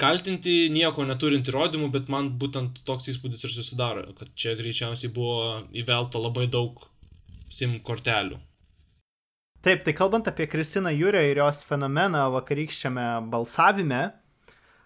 [0.00, 5.62] kaltinti nieko neturint įrodymų, bet man būtent toks įspūdis ir susidaro, kad čia greičiausiai buvo
[5.76, 6.84] įvelta labai daug
[7.52, 8.40] SIM kortelių.
[9.66, 14.02] Taip, tai kalbant apie Kristiną Jūrę ir jos fenomeną vakarykščiame balsavime,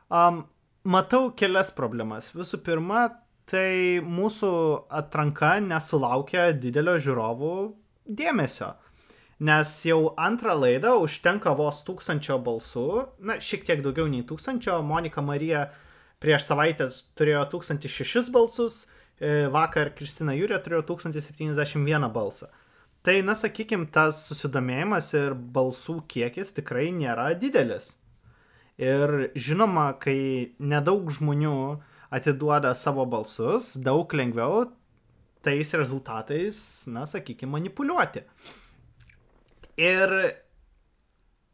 [0.08, 0.44] um,
[0.88, 2.30] matau kelias problemas.
[2.32, 3.10] Visų pirma,
[3.50, 4.52] tai mūsų
[4.94, 7.54] atranka nesulaukia didelio žiūrovų
[8.06, 8.74] dėmesio.
[9.40, 12.86] Nes jau antrą laidą užtenka vos tūkstančio balsų,
[13.24, 14.76] na, šiek tiek daugiau nei tūkstančio.
[14.84, 15.70] Monika Marija
[16.20, 18.82] prieš savaitę turėjo 1006 balsus,
[19.16, 22.50] e, vakar Kristina Jūrė turėjo 1071 balsą.
[23.00, 27.94] Tai, na, sakykime, tas susidomėjimas ir balsų kiekis tikrai nėra didelis.
[28.76, 31.56] Ir žinoma, kai nedaug žmonių
[32.10, 34.66] atiduoda savo balsus, daug lengviau
[35.42, 38.24] tais rezultatais, na, sakykime, manipuliuoti.
[39.80, 40.12] Ir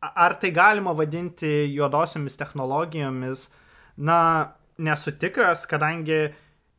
[0.01, 3.47] ar tai galima vadinti juodosiomis technologijomis,
[3.97, 4.19] na,
[4.79, 6.33] nesu tikras, kadangi,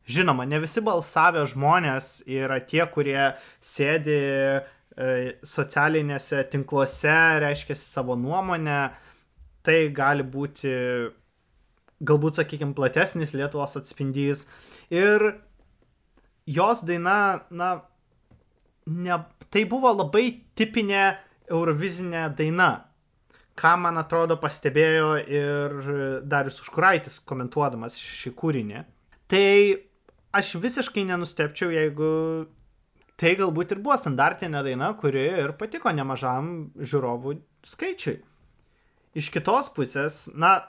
[0.08, 3.32] žinoma, ne visi balsavę žmonės yra tie, kurie
[3.64, 8.80] sėdi e, socialinėse tinkluose, reiškia savo nuomonę,
[9.66, 10.72] tai gali būti
[12.04, 14.46] galbūt, sakykime, platesnis Lietuvos atspindys.
[14.94, 15.24] Ir
[16.48, 17.70] jos daina, na,
[18.86, 21.02] ne, tai buvo labai tipinė
[21.48, 22.70] Eurovizinė daina,
[23.58, 25.76] ką, man atrodo, pastebėjo ir
[26.28, 28.84] Darius Užkuraitis komentuodamas šį kūrinį.
[29.28, 29.48] Tai
[30.38, 32.12] aš visiškai nenustepčiau, jeigu
[33.18, 38.20] tai galbūt ir buvo standartinė daina, kuri ir patiko nemažam žiūrovų skaičiui.
[39.18, 40.60] Iš kitos pusės, na,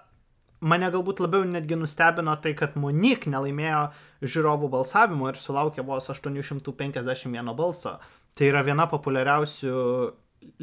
[0.60, 3.84] mane galbūt labiau netgi nustebino tai, kad Monik nelaimėjo
[4.24, 7.98] žiūrovų balsavimo ir sulaukė vos 851 balso.
[8.36, 9.78] Tai yra viena populiariausių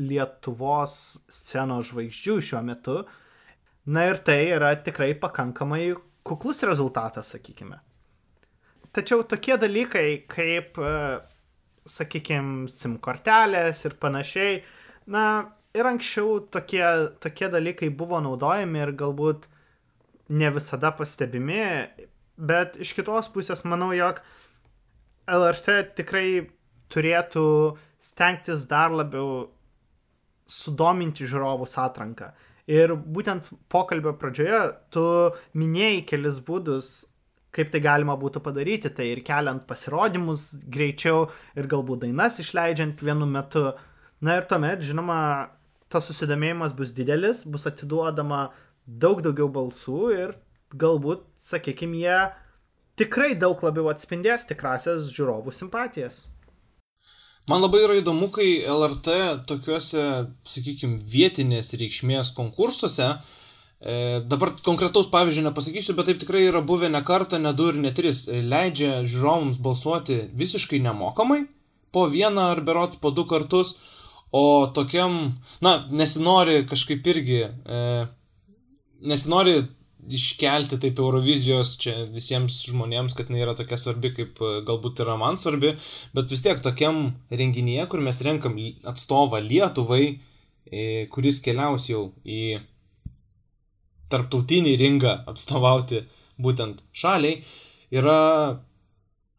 [0.00, 0.92] Lietuvos
[1.28, 3.00] scenos žvaigždžių šiuo metu.
[3.92, 5.90] Na ir tai yra tikrai pakankamai
[6.26, 7.78] kuklus rezultatas, sakykime.
[8.96, 10.94] Tačiau tokie dalykai kaip, e,
[11.86, 14.62] sakykime, SIM kortelės ir panašiai,
[15.12, 15.26] na,
[15.76, 16.82] ir anksčiau tokie,
[17.20, 19.46] tokie dalykai buvo naudojami ir galbūt
[20.28, 21.62] ne visada pastebimi,
[22.36, 24.20] bet iš kitos pusės manau, jog
[25.26, 26.28] LRT tikrai
[26.92, 27.46] turėtų
[28.02, 29.48] stengtis dar labiau
[30.46, 32.30] sudominti žiūrovus atranką.
[32.70, 34.60] Ir būtent pokalbio pradžioje
[34.94, 35.04] tu
[35.58, 37.06] minėjai kelis būdus,
[37.54, 43.28] kaip tai galima būtų padaryti, tai ir keliant pasirodymus greičiau ir galbūt dainas išleidžiant vienu
[43.30, 43.70] metu.
[44.20, 45.18] Na ir tuomet, žinoma,
[45.92, 48.48] tas susidomėjimas bus didelis, bus atiduodama
[48.86, 50.36] daug daugiau balsų ir
[50.74, 52.18] galbūt, sakykime, jie
[52.98, 56.24] tikrai daug labiau atspindės tikrasias žiūrovų simpatijas.
[57.46, 60.04] Man labai yra įdomu, kai LRT tokiuose,
[60.46, 63.12] sakykime, vietinės reikšmės konkursuose,
[63.78, 67.78] e, dabar konkretaus pavyzdžio nepasakysiu, bet taip tikrai yra buvę ne kartą, ne du ir
[67.78, 71.44] ne tris, e, leidžia žiūrovams balsuoti visiškai nemokamai,
[71.94, 73.76] po vieną ar berots po du kartus,
[74.34, 77.84] o tokiam, na, nesinori kažkaip irgi, e,
[79.10, 79.60] nesinori
[80.06, 85.16] iškelti taip Eurovizijos čia visiems žmonėms, kad jinai yra tokia svarbi, kaip e, galbūt yra
[85.18, 85.74] man svarbi,
[86.14, 90.04] bet vis tiek tokiam renginyje, kur mes renkam atstovą Lietuvai,
[90.70, 92.60] e, kuris keliaus jau į
[94.12, 96.04] tarptautinį ringą atstovauti
[96.38, 97.40] būtent šaliai,
[97.90, 98.20] yra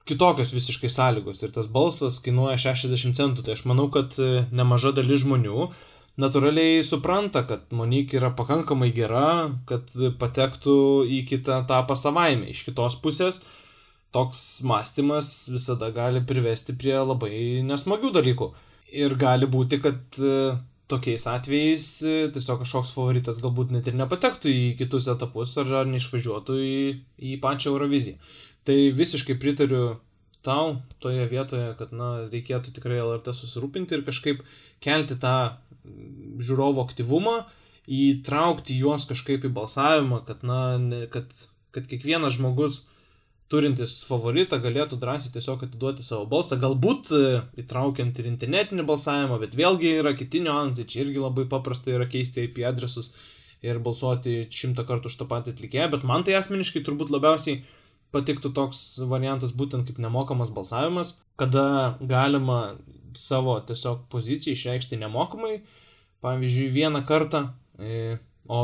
[0.08, 1.43] kitokios visiškai sąlygos.
[1.43, 5.69] Ir tas balsas kainuoja 60 centų, tai aš manau, kad e, nemaža dalis žmonių
[6.21, 10.77] natūraliai supranta, kad Monik yra pakankamai gera, kad patektų
[11.17, 12.49] į kitą etapą savaime.
[12.51, 13.41] Iš kitos pusės,
[14.15, 18.49] toks mąstymas visada gali privesti prie labai nesmagių dalykų.
[18.97, 20.56] Ir gali būti, kad e,
[20.88, 25.89] tokiais atvejais e, tiesiog kažkoks favoritas galbūt net ir nepatektų į kitus etapus ar, ar
[25.91, 26.77] neišvažiuotų į,
[27.19, 28.15] į pačią Euroviziją.
[28.67, 29.97] Tai visiškai pritariu
[30.47, 34.43] tau toje vietoje, kad na, reikėtų tikrai LRT susirūpinti ir kažkaip
[34.84, 35.36] kelti tą
[36.43, 37.39] žiūrovo aktyvumą,
[37.88, 41.32] įtraukti juos kažkaip į balsavimą, kad, na, ne, kad,
[41.76, 42.84] kad kiekvienas žmogus
[43.52, 47.23] turintis favoritą galėtų drąsiai tiesiog atiduoti savo balsą, galbūt e,
[47.63, 52.43] įtraukiant ir internetinį balsavimą, bet vėlgi yra kiti niuansai, čia irgi labai paprasta yra keisti
[52.43, 53.13] IP adresus
[53.63, 57.63] ir balsuoti šimtą kartų už tą patį atlikėją, bet man tai asmeniškai turbūt labiausiai
[58.15, 62.76] patiktų toks variantas būtent kaip nemokamas balsavimas, kada galima
[63.17, 65.62] savo tiesiog poziciją išreikšti nemokamai,
[66.25, 67.43] pavyzdžiui, vieną kartą,
[67.80, 68.63] e, o,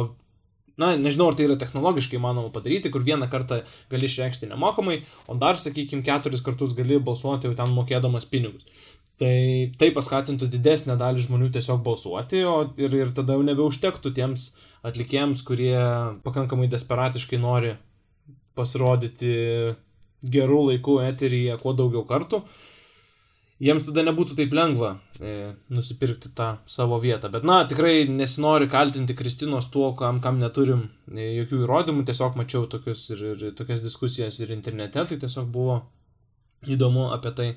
[0.81, 3.61] na, nežinau, ar tai yra technologiškai manoma padaryti, kur vieną kartą
[3.91, 8.65] gali išreikšti nemokamai, o dar, sakykime, keturis kartus gali balsuoti jau ten mokėdamas pinigus.
[9.21, 9.35] Tai
[9.77, 14.47] tai paskatintų didesnę dalį žmonių tiesiog balsuoti, o ir, ir tada jau nebeužtektų tiems
[14.83, 15.77] atlikėjams, kurie
[16.25, 17.75] pakankamai desperatiškai nori
[18.57, 19.35] pasirodyti
[20.33, 22.41] gerų laikų eteryje kuo daugiau kartų
[23.63, 27.31] jiems tada nebūtų taip lengva e, nusipirkti tą savo vietą.
[27.33, 32.67] Bet na, tikrai nesinori kaltinti Kristinos tuo, kam, kam neturim e, jokių įrodymų, tiesiog mačiau
[32.71, 35.79] tokius ir, ir tokias diskusijas ir internete, tai tiesiog buvo
[36.67, 37.47] įdomu apie tai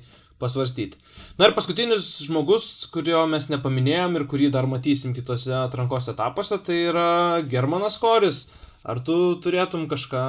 [0.41, 0.99] pasvarstyti.
[1.39, 6.83] Na ir paskutinis žmogus, kurio mes nepaminėjom ir kurį dar matysim kitose atrankos etapuose, tai
[6.91, 7.09] yra
[7.49, 8.45] Germanas Koris.
[8.85, 10.23] Ar tu turėtum kažką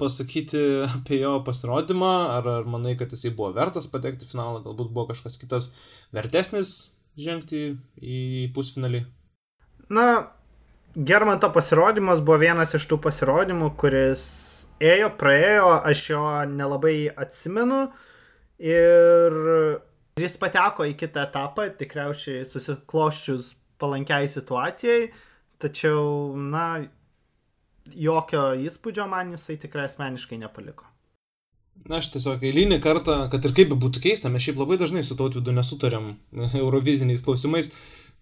[0.00, 0.62] pasakyti
[0.96, 5.10] apie jo pasirodymą, ar, ar manai, kad jisai buvo vertas patekti į finalą, galbūt buvo
[5.12, 5.70] kažkas kitas
[6.14, 9.04] vertesnis žengti į pusfinalį?
[9.92, 10.06] Na,
[10.92, 14.24] Germanto pasirodymas buvo vienas iš tų pasirodymų, kuris
[14.82, 17.86] ėjo, praėjo, aš jo nelabai atsimenu.
[18.62, 19.36] Ir
[20.20, 25.08] jis pateko į kitą etapą, tikriausiai susikloščius palankiai situacijai,
[25.62, 26.84] tačiau, na,
[27.96, 30.88] jokio įspūdžio man jisai tikrai asmeniškai nepaliko.
[31.88, 35.16] Na, aš tiesiog eilinį kartą, kad ir kaip būtų keista, mes šiaip labai dažnai su
[35.18, 36.12] tautvidu nesutariam
[36.62, 37.72] euroviziniais klausimais,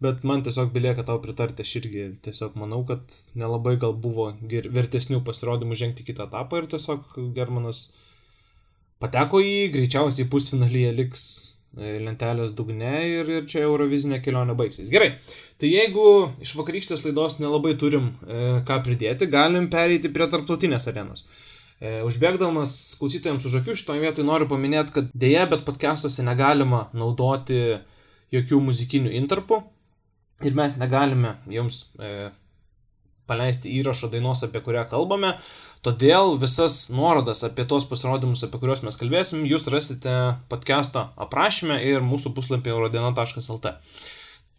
[0.01, 3.03] bet man tiesiog belieka tau pritarti, aš irgi tiesiog manau, kad
[3.37, 7.91] nelabai gal buvo vertesnių pasirodymų žengti kitą etapą ir tiesiog Germanas
[9.03, 11.25] pateko į greičiausiai pusfinalyje liks
[11.77, 14.89] lentelės dugne ir, ir čia eurovizinė kelionė baigsis.
[14.91, 15.13] Gerai,
[15.61, 16.05] Tai jeigu
[16.41, 21.27] iš vakarykštės laidos nelabai turim e, ką pridėti, galim pereiti prie tarptautinės arenos.
[21.81, 27.61] E, užbėgdamas klausytojams už akių šitoje vietoje noriu paminėti, kad dėja, bet podcastuose negalima naudoti
[28.33, 29.61] jokių muzikinių interpų
[30.49, 32.31] ir mes negalime jums e,
[33.31, 35.33] paleisti įrašo dainos, apie kurią kalbame.
[35.87, 40.17] Todėl visas nuorodas apie tos pasirodymus, apie kuriuos mes kalbėsim, jūs rasite
[40.53, 43.79] podcast'o aprašymę ir mūsų puslapyje eurodiena.lt.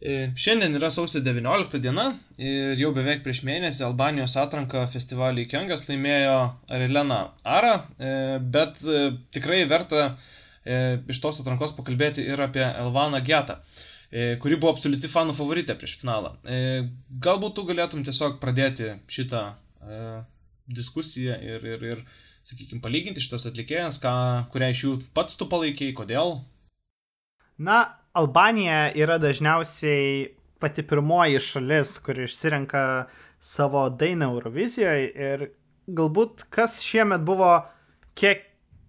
[0.01, 2.07] E, šiandien yra sausio 19 diena
[2.41, 6.39] ir jau beveik prieš mėnesį Albanijos atranką festivalį Kengas laimėjo
[6.73, 10.15] Arilena Ara, e, bet e, tikrai verta
[11.09, 13.55] iš tos atrankos pakalbėti ir apie Elvaną Getą,
[14.11, 16.33] kuri buvo absoliuti fanų favoritė prieš finalą.
[17.23, 19.45] Galbūt tu galėtum tiesiog pradėti šitą
[20.71, 22.03] diskusiją ir, ir, ir
[22.47, 24.13] sakykime, palyginti šitas atlikėjas, ką,
[24.53, 26.39] kurią iš jų pats tu palaikiai, kodėl?
[27.61, 27.79] Na,
[28.17, 30.31] Albanija yra dažniausiai
[30.61, 32.83] pati pirmoji šalis, kuri išsirenka
[33.41, 35.45] savo dainą Eurovizijoje ir
[35.89, 37.53] galbūt kas šiemet buvo
[38.17, 38.43] kiek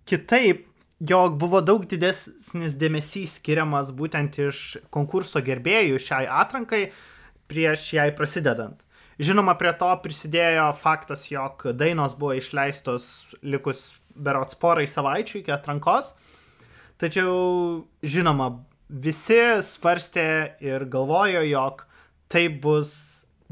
[0.09, 0.67] kitaip,
[1.09, 4.63] jog buvo daug didesnis dėmesys skiriamas būtent iš
[4.95, 6.85] konkurso gerbėjų šiai atrankai
[7.51, 8.79] prieš jai prasidedant.
[9.23, 16.13] Žinoma, prie to prisidėjo faktas, jog dainos buvo išleistos likus berots porai savaičių iki atrankos.
[17.03, 20.27] Tačiau, žinoma, visi svarstė
[20.65, 21.85] ir galvojo, jog
[22.33, 22.93] tai bus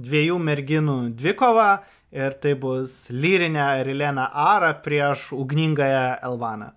[0.01, 1.83] dviejų merginų dvikova
[2.15, 6.71] ir tai bus lyrinė Rilena Ara prieš ugningąją Elvaną.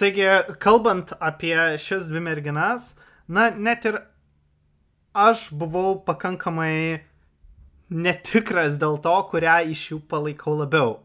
[0.00, 0.26] Taigi,
[0.58, 2.94] kalbant apie šias dvi merginas,
[3.30, 4.00] na, net ir
[5.14, 7.04] aš buvau pakankamai
[7.94, 10.96] netikras dėl to, kurią iš jų palaikau labiau.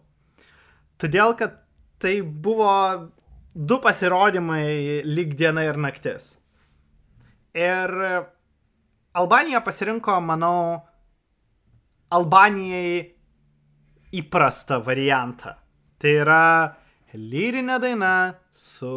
[1.00, 1.62] Todėl, kad
[2.02, 2.74] tai buvo
[3.54, 6.34] du pasirodymai lyg diena ir naktis.
[7.54, 7.94] Ir
[9.20, 10.82] Albanija pasirinko, manau,
[12.10, 13.06] Albanijai
[14.18, 15.54] įprastą variantą.
[16.00, 16.44] Tai yra
[17.14, 18.14] lyrinė daina
[18.54, 18.90] su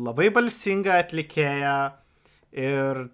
[0.00, 1.76] labai balsinga atlikėja
[2.52, 3.08] ir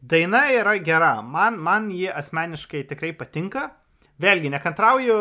[0.00, 1.20] daina yra gera.
[1.22, 3.70] Man, man ji asmeniškai tikrai patinka.
[4.20, 5.18] Vėlgi, nekantrauju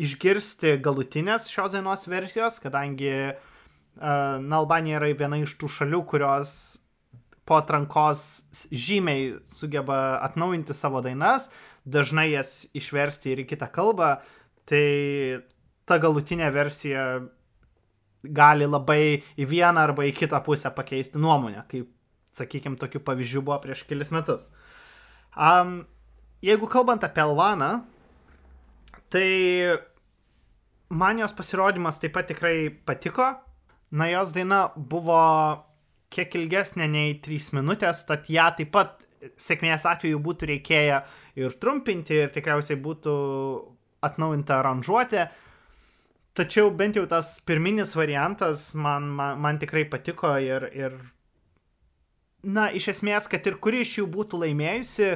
[0.00, 6.52] išgirsti galutinės šios dainos versijos, kadangi uh, na, Albanija yra viena iš tų šalių, kurios
[7.48, 11.48] po atrankos žymiai sugeba atnaujinti savo dainas,
[11.84, 14.20] dažnai jas išversti ir į kitą kalbą,
[14.70, 15.42] tai
[15.88, 17.04] ta galutinė versija
[18.24, 21.88] gali labai į vieną arba į kitą pusę pakeisti nuomonę, kaip,
[22.36, 24.44] sakykime, tokių pavyzdžių buvo prieš kelis metus.
[25.36, 25.84] Um,
[26.44, 27.70] jeigu kalbant apie Alvaną,
[29.10, 29.28] tai
[30.90, 33.32] man jos pasirodymas taip pat tikrai patiko.
[33.90, 35.20] Na, jos daina buvo
[36.14, 38.98] kiek ilgesnė nei 3 minutės, tad ją taip pat
[39.38, 41.00] sėkmės atveju būtų reikėję
[41.42, 43.14] ir trumpinti, ir tikriausiai būtų
[44.06, 45.26] atnaujinta aranžuotė.
[46.38, 50.94] Tačiau bent jau tas pirminis variantas man, man, man tikrai patiko ir, ir,
[52.46, 55.10] na, iš esmės, kad ir kuri iš jų būtų laimėjusi,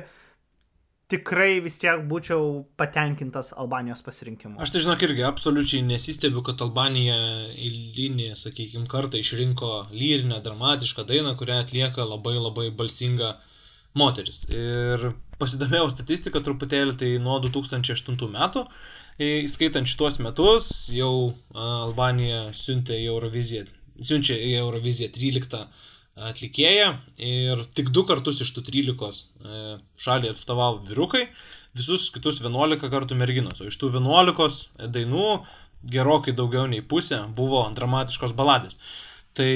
[1.14, 4.58] tikrai vis tiek būčiau patenkintas Albanijos pasirinkimu.
[4.64, 7.16] Aš tai žinok irgi absoliučiai nesistebiu, kad Albanija
[7.52, 13.36] eilinį, sakykime, kartą išrinko lyrinę, dramatišką dainą, kurią atlieka labai labai balsinga
[13.98, 14.42] moteris.
[14.50, 18.64] Ir pasidomėjau statistiką truputėlį, tai nuo 2008 metų,
[19.22, 23.66] įskaitant šituos metus, jau Albanija siuntė į Euroviziją,
[24.02, 25.60] siunčia į Euroviziją 13
[26.14, 26.88] atlikėja
[27.18, 29.62] ir tik du kartus iš tų 13 e,
[30.02, 31.28] šalį atstovavo vyrukai,
[31.74, 35.30] visus kitus 11 kartų merginos, o iš tų 11 dainų
[35.90, 38.78] gerokai daugiau nei pusė buvo dramatiškos baladės.
[39.34, 39.50] Tai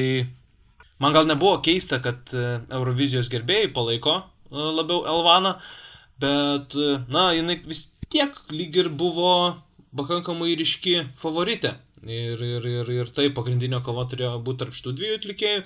[0.98, 5.56] man gal nebuvo keista, kad e, Eurovizijos gerbėjai palaiko e, labiau Elvaną,
[6.18, 6.74] bet,
[7.06, 9.34] na, jinai vis tiek lyg ir buvo
[9.96, 15.16] pakankamai ryški favoritė Ir, ir, ir, ir tai pagrindinio kova turėjo būti tarp šitų dviejų
[15.18, 15.62] atlikėjų.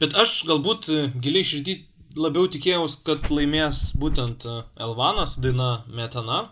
[0.00, 0.88] Bet aš galbūt
[1.20, 1.74] giliai širdį
[2.18, 6.46] labiau tikėjausi, kad laimės būtent e, Elvanas daina Metana.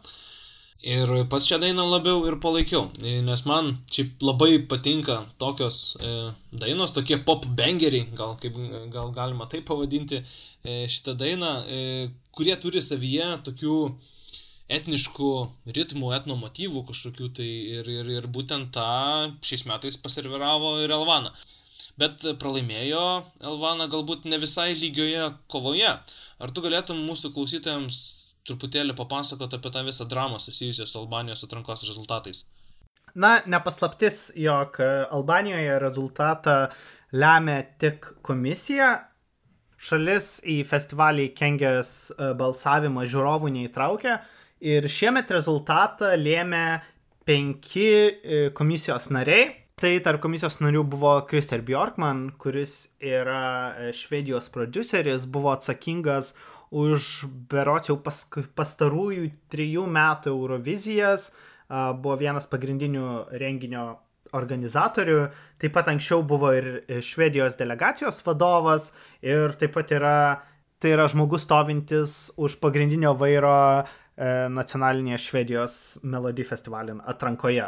[0.86, 6.12] Ir pats šią dainą labiau ir palaikiau, e, nes man šiaip labai patinka tokios e,
[6.52, 8.60] dainos, tokie pop bangeriai, gal, kaip,
[8.92, 11.80] gal galima taip pavadinti e, šitą dainą, e,
[12.36, 14.15] kurie turi savyje tokių e,
[14.72, 15.32] etniškų
[15.76, 17.46] ritmų, etnomotyvų kažkokių tai
[17.78, 21.32] ir, ir, ir būtent tą šiais metais paserviravo ir Elvana.
[21.96, 23.04] Bet pralaimėjo
[23.46, 25.94] Elvana galbūt ne visai lygioje kovoje.
[26.42, 28.00] Ar tu galėtum mūsų klausytojams
[28.46, 32.44] truputėlį papasakoti apie tą visą dramą susijusią su Albanijos atrankos rezultatais?
[33.16, 36.56] Na, nepaslaptis, jog Albanijoje rezultatą
[37.16, 39.06] lemia tik komisija.
[39.76, 44.18] Šalis į festivalį Kengės balsavimą žiūrovų neįtraukė,
[44.64, 46.80] Ir šiemet rezultatą lėmė
[47.28, 49.50] penki e, komisijos nariai.
[49.76, 56.32] Tai tarp komisijos narių buvo Krister Bjorkman, kuris yra e, švedijos produceris, buvo atsakingas
[56.72, 58.22] už berots jau pas,
[58.57, 61.28] pastarųjų trijų metų Eurovizijas,
[61.68, 63.07] buvo vienas pagrindinių
[63.38, 63.84] renginio
[64.34, 65.20] organizatorių,
[65.61, 68.90] taip pat anksčiau buvo ir e, Švedijos delegacijos vadovas
[69.24, 70.16] ir taip pat yra,
[70.82, 73.86] tai yra žmogus stovintis už pagrindinio vairo
[74.16, 77.66] nacionalinėje Švedijos Melody festivalin atrankoje.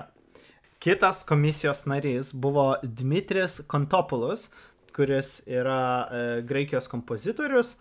[0.81, 4.47] Kitas komisijos narys buvo Dmitris Kontopoulos,
[4.95, 5.81] kuris yra
[6.11, 7.73] e, graikijos kompozitorius,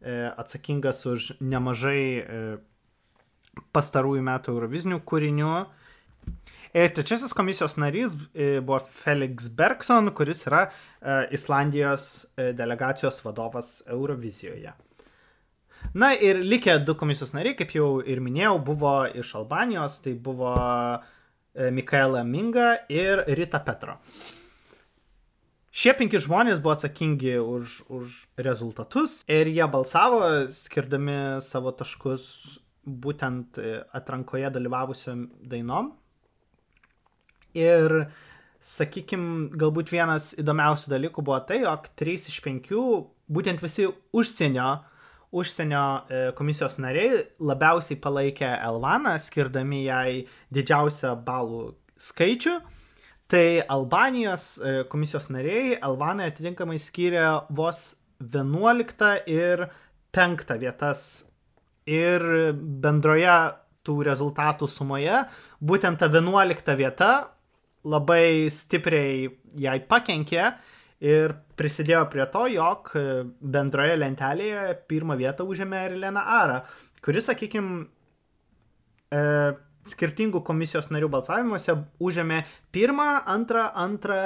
[0.00, 2.38] e, atsakingas už nemažai e,
[3.74, 5.52] pastarųjų metų Eurovizinių kūrinių.
[6.74, 13.80] Ir trečiasis komisijos narys e, buvo Felix Bergson, kuris yra e, Islandijos e, delegacijos vadovas
[13.86, 14.74] Eurovizijoje.
[15.92, 20.54] Na ir likę du komisijos nariai, kaip jau ir minėjau, buvo iš Albanijos, tai buvo
[20.54, 23.98] e, Mikaela Minga ir Rita Petro.
[25.74, 30.20] Šie penki žmonės buvo atsakingi už, už rezultatus ir jie balsavo,
[30.54, 32.26] skirdami savo taškus
[32.86, 35.92] būtent e, atrankoje dalyvavusiam dainom.
[37.58, 38.06] Ir,
[38.64, 42.70] sakykime, galbūt vienas įdomiausių dalykų buvo tai, jog 3 iš 5,
[43.34, 44.68] būtent visi užsienio,
[45.34, 50.24] užsienio e, komisijos nariai labiausiai palaikė Elvaną, skirdami jai
[50.54, 51.66] didžiausią balų
[52.00, 52.54] skaičių.
[53.30, 59.66] Tai Albanijos e, komisijos nariai Elvanai atitinkamai skiria vos 11 ir
[60.14, 61.24] 5 vietas
[61.86, 62.22] ir
[62.54, 63.36] bendroje
[63.84, 65.24] tų rezultatų sumoje
[65.60, 67.10] būtent ta 11 vieta
[67.84, 69.28] labai stipriai
[69.60, 70.52] jai pakenkė
[71.02, 72.90] ir prisidėjo prie to, jog
[73.40, 76.62] bendroje lentelėje pirmą vietą užėmė ir Lena Ara,
[77.04, 77.86] kuris, sakykime,
[79.90, 82.42] skirtingų komisijos narių balsavimuose užėmė
[82.74, 84.20] pirmą, antrą, antrą,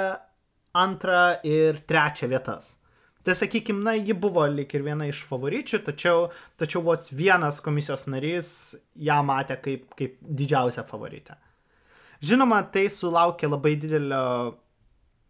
[0.77, 2.77] antrą ir trečią vietas.
[3.23, 8.07] Tai sakykime, na, ji buvo lik ir viena iš favoričių, tačiau, tačiau vos vienas komisijos
[8.07, 8.49] narys
[8.95, 11.35] ją matė kaip, kaip didžiausią favoritę.
[12.23, 14.23] Žinoma, tai sulaukė labai didelio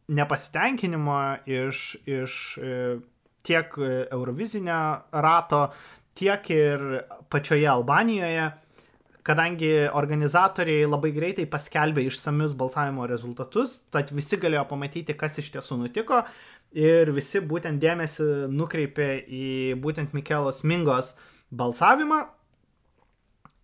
[0.10, 2.97] nepasitenkinimo iš, iš e,
[3.45, 3.78] tiek
[4.12, 4.80] Eurovizinio
[5.12, 5.68] rato,
[6.18, 6.86] tiek ir
[7.30, 8.49] pačioje Albanijoje,
[9.24, 15.78] kadangi organizatoriai labai greitai paskelbė išsamius balsavimo rezultatus, tad visi galėjo pamatyti, kas iš tiesų
[15.84, 16.24] nutiko
[16.74, 19.47] ir visi būtent dėmesį nukreipė į
[19.82, 21.14] būtent Mikelos Mingos
[21.49, 22.24] balsavimą,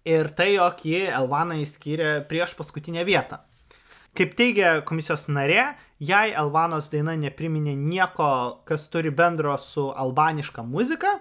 [0.06, 3.42] ir tai, jog ji Elvaną įskyrė prieš paskutinę vietą.
[4.16, 8.30] Kaip teigia komisijos narė, jai Elvanos daina nepriminė nieko,
[8.68, 11.18] kas turi bendro su albaniška muzika,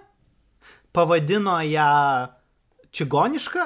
[0.95, 1.89] pavadino ją
[2.95, 3.65] čigoniška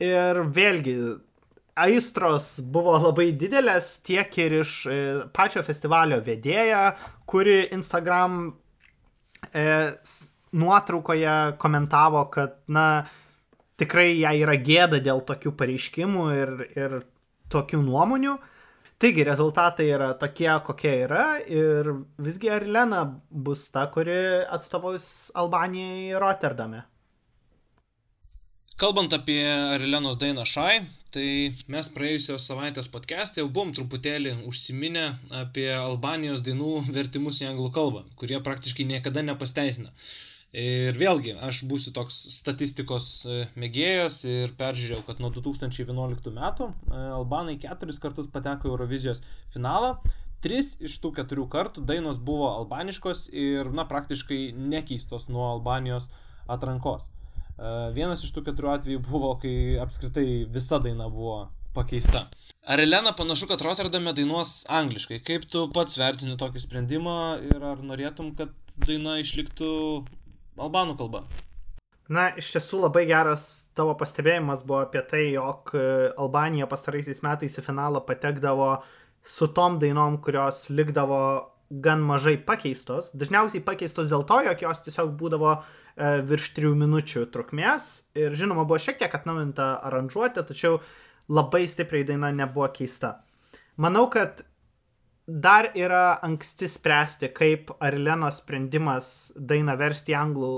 [0.00, 0.96] ir vėlgi
[1.80, 4.98] aistros buvo labai didelės tiek ir iš e,
[5.36, 6.90] pačio festivalio vedėja,
[7.28, 8.42] kuri Instagram
[9.52, 9.64] e,
[10.50, 12.86] nuotraukoje komentavo, kad, na,
[13.80, 16.96] tikrai jai yra gėda dėl tokių pareiškimų ir, ir
[17.52, 18.36] tokių nuomonių.
[19.00, 21.86] Taigi rezultatai yra tokie, kokie yra ir
[22.20, 25.06] visgi Arlena bus ta, kuri atstovaus
[25.40, 26.82] Albanijai Rotterdame.
[28.80, 30.82] Kalbant apie Arlenos dainą Šai,
[31.12, 31.24] tai
[31.72, 35.06] mes praėjusios savaitės podcast'e jau buvom truputėlį užsiminę
[35.42, 39.92] apie Albanijos dainų vertimus į anglų kalbą, kurie praktiškai niekada nepasteisina.
[40.50, 47.02] Ir vėlgi, aš būsiu toks statistikos e, mėgėjas ir peržiūrėjau, kad nuo 2011 metų e,
[47.14, 49.22] Albanai keturis kartus pateko Eurovizijos
[49.54, 50.00] finalą.
[50.42, 56.10] Tris iš tų keturių kartų dainos buvo albaniškos ir, na, praktiškai nekeistos nuo Albanijos
[56.50, 57.06] atrankos.
[57.06, 61.44] E, vienas iš tų keturių atvejų buvo, kai apskritai visa daina buvo
[61.76, 62.26] pakeista.
[62.66, 65.20] Ar Elena panašu, kad Rotterdame dainuos angliškai?
[65.22, 68.50] Kaip tu pats vertini tokį sprendimą ir ar norėtum, kad
[68.82, 69.70] daina išliktų
[70.60, 71.24] albanų kalba.
[72.10, 75.82] Na, iš tiesų labai geras tavo pastebėjimas buvo apie tai, jog e,
[76.18, 78.72] Albanija pastaraisiais metais į finalą patekdavo
[79.22, 81.20] su tom dainom, kurios likdavo
[81.70, 83.12] gan mažai pakeistos.
[83.14, 85.62] Dažniausiai pakeistos dėl to, jog jos tiesiog būdavo e,
[86.26, 90.80] virš 3 minučių trukmės ir žinoma buvo šiek tiek atnaujinta aranžuotė, tačiau
[91.30, 93.20] labai stipriai daina nebuvo keista.
[93.78, 94.42] Manau, kad
[95.30, 100.54] dar yra anksti spręsti, kaip Arlenos sprendimas dainą versti į anglų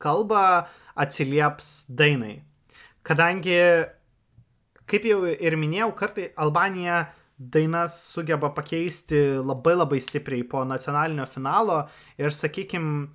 [0.00, 0.64] kalbą
[0.96, 2.38] atsilieps dainai.
[3.04, 3.58] Kadangi,
[4.88, 7.02] kaip jau ir minėjau, kartai Albanija
[7.36, 11.82] dainas sugeba pakeisti labai labai stipriai po nacionalinio finalo
[12.16, 13.08] ir, sakykime,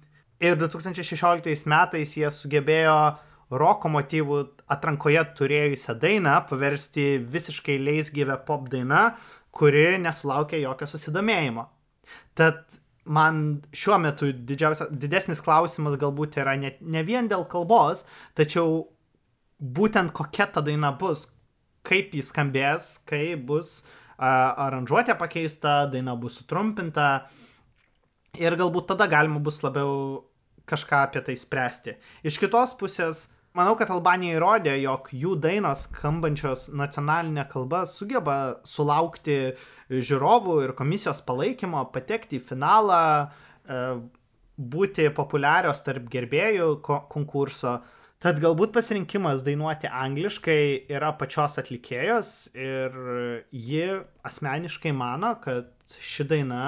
[0.44, 3.00] ir 2016 metais jie sugebėjo
[3.50, 9.10] roko motyvų atrankoje turėjusią dainą paversti visiškai leisgyvę pop dainą,
[9.56, 11.66] kuri nesulaukė jokio susidomėjimo.
[12.38, 12.80] Tad
[13.10, 18.04] man šiuo metu didesnis klausimas galbūt yra ne, ne vien dėl kalbos,
[18.38, 18.84] tačiau
[19.60, 21.26] būtent kokia ta daina bus,
[21.88, 27.10] kaip jis skambės, kai bus uh, aranžuotė pakeista, daina bus sutrumpinta
[28.38, 30.26] ir galbūt tada galima bus labiau
[30.70, 31.96] kažką apie tai spręsti.
[32.24, 33.26] Iš kitos pusės,
[33.58, 38.36] Manau, kad Albanija įrodė, jog jų dainos skambančios nacionalinė kalba sugeba
[38.68, 39.56] sulaukti
[39.90, 43.00] žiūrovų ir komisijos palaikymo, patekti į finalą,
[43.66, 43.80] e,
[44.60, 47.80] būti populiarios tarp gerbėjų konkurso.
[48.20, 52.98] Tad galbūt pasirinkimas dainuoti angliškai yra pačios atlikėjos ir
[53.56, 53.86] ji
[54.28, 55.72] asmeniškai mano, kad
[56.04, 56.66] ši daina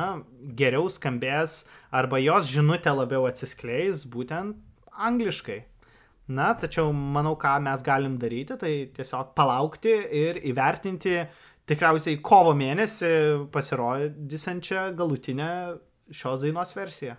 [0.58, 4.56] geriau skambės arba jos žinutė labiau atsiskleis būtent
[4.96, 5.60] angliškai.
[6.28, 11.16] Na, tačiau manau, ką mes galim daryti, tai tiesiog palaukti ir įvertinti
[11.68, 13.12] tikriausiai kovo mėnesį
[13.54, 15.50] pasirodysiančią galutinę
[16.12, 17.18] šios dainos versiją.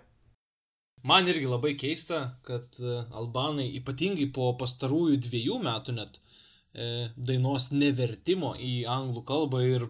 [1.03, 7.71] Man irgi labai keista, kad e, albanai ypatingai po pastarųjų dviejų metų net e, dainos
[7.75, 9.87] nevertimo į anglų kalbą ir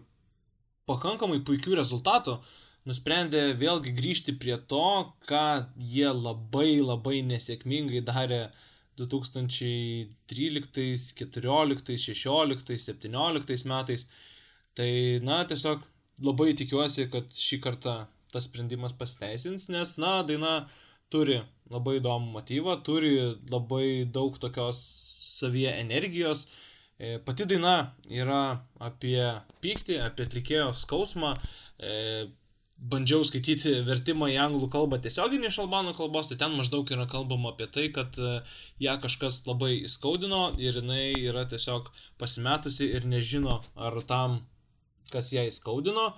[0.90, 2.40] pakankamai puikių rezultatų
[2.90, 4.88] nusprendė vėlgi grįžti prie to,
[5.30, 5.46] ką
[5.78, 8.48] jie labai labai nesėkmingai darė
[9.00, 14.08] 2013, 2014, 2016, 2017 metais.
[14.78, 14.90] Tai,
[15.26, 15.84] na, tiesiog
[16.26, 17.96] labai tikiuosi, kad šį kartą
[18.34, 20.64] tas sprendimas pasiteisins, nes, na, daina
[21.14, 21.38] turi
[21.74, 23.14] labai įdomų motyvą, turi
[23.52, 24.82] labai daug tokios
[25.40, 26.48] savyje energijos.
[26.98, 29.20] E, pati daina yra apie
[29.64, 31.36] pyktį, apie atlikėjo skausmą.
[32.78, 37.54] Bandžiau skaityti vertimą į anglų kalbą tiesioginį iš albanų kalbos, tai ten maždaug yra kalbama
[37.54, 38.34] apie tai, kad e,
[38.84, 44.42] ją kažkas labai įskaudino ir jinai yra tiesiog pasimetusi ir nežino, ar tam,
[45.14, 46.10] kas ją įskaudino,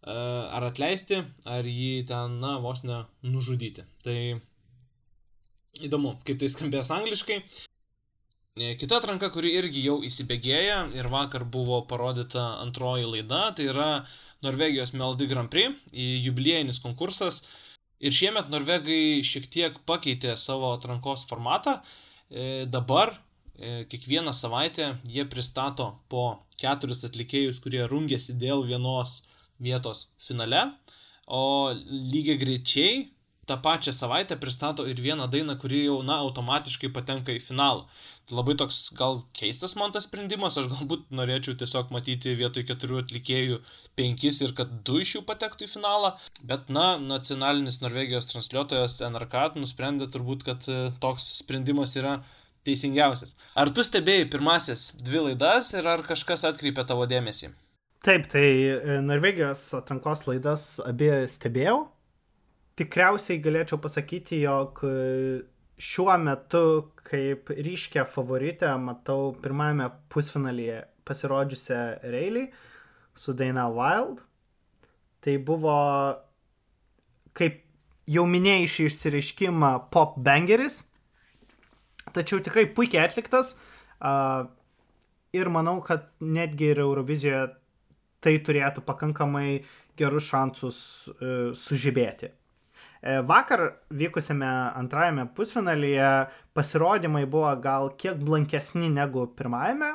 [0.00, 0.12] E,
[0.56, 3.84] ar atleisti, ar jį ten, na, vos ne nužudyti.
[4.04, 4.16] Tai
[5.84, 7.40] įdomu, kaip tai skambės angliškai.
[8.58, 13.88] E, kita atranka, kuri irgi jau įsibėgėja ir vakar buvo parodyta antroji laida, tai yra
[14.42, 17.44] Norvegijos Melody Grand Prix, jubiliejinis konkursas.
[18.00, 21.78] Ir šiemet norvegai šiek tiek pakeitė savo atrankos formatą.
[22.30, 23.14] E, dabar
[23.60, 26.22] kiekvieną savaitę jie pristato po
[26.56, 29.18] keturis atlikėjus, kurie rungėsi dėl vienos
[29.60, 30.62] vietos finale,
[31.28, 31.42] o
[31.76, 32.94] lygiai greičiai
[33.50, 37.84] tą pačią savaitę pristato ir vieną dainą, kuri jau, na, automatiškai patenka į finalą.
[38.28, 43.00] Tai labai toks gal keistas man tas sprendimas, aš galbūt norėčiau tiesiog matyti vietoj keturių
[43.02, 43.60] atlikėjų
[43.98, 46.12] penkis ir kad du iš jų patektų į finalą,
[46.46, 52.20] bet, na, nacionalinis Norvegijos transliuotojas NRK nusprendė turbūt, kad e, toks sprendimas yra
[52.68, 53.34] teisingiausias.
[53.58, 57.50] Ar tu stebėjai pirmasis dvi laidas ir ar kažkas atkreipė tavo dėmesį?
[58.04, 61.82] Taip, tai e, Norvegijos atrankos laidas abie stebėjau.
[62.78, 64.92] Tikriausiai galėčiau pasakyti, jog e,
[65.80, 66.64] šiuo metu
[67.08, 71.80] kaip ryškę favoritę matau pirmajame pusfinalyje pasirodžiusią
[72.12, 72.46] Reilį
[73.18, 74.22] su daina Wild.
[75.20, 75.76] Tai buvo,
[77.36, 77.60] kaip
[78.08, 80.82] jau minėjai šį išsireiškimą, pop bangeris.
[82.16, 83.54] Tačiau tikrai puikiai atliktas.
[85.36, 87.50] Ir manau, kad netgi ir Eurovizijoje
[88.24, 89.62] tai turėtų pakankamai
[90.00, 90.80] gerus šansus
[91.12, 92.32] e, sužibėti.
[93.02, 96.08] E, vakar vykusiame antrajame pusfinalyje
[96.54, 99.94] pasirodymai buvo gal kiek blankesni negu pirmajame,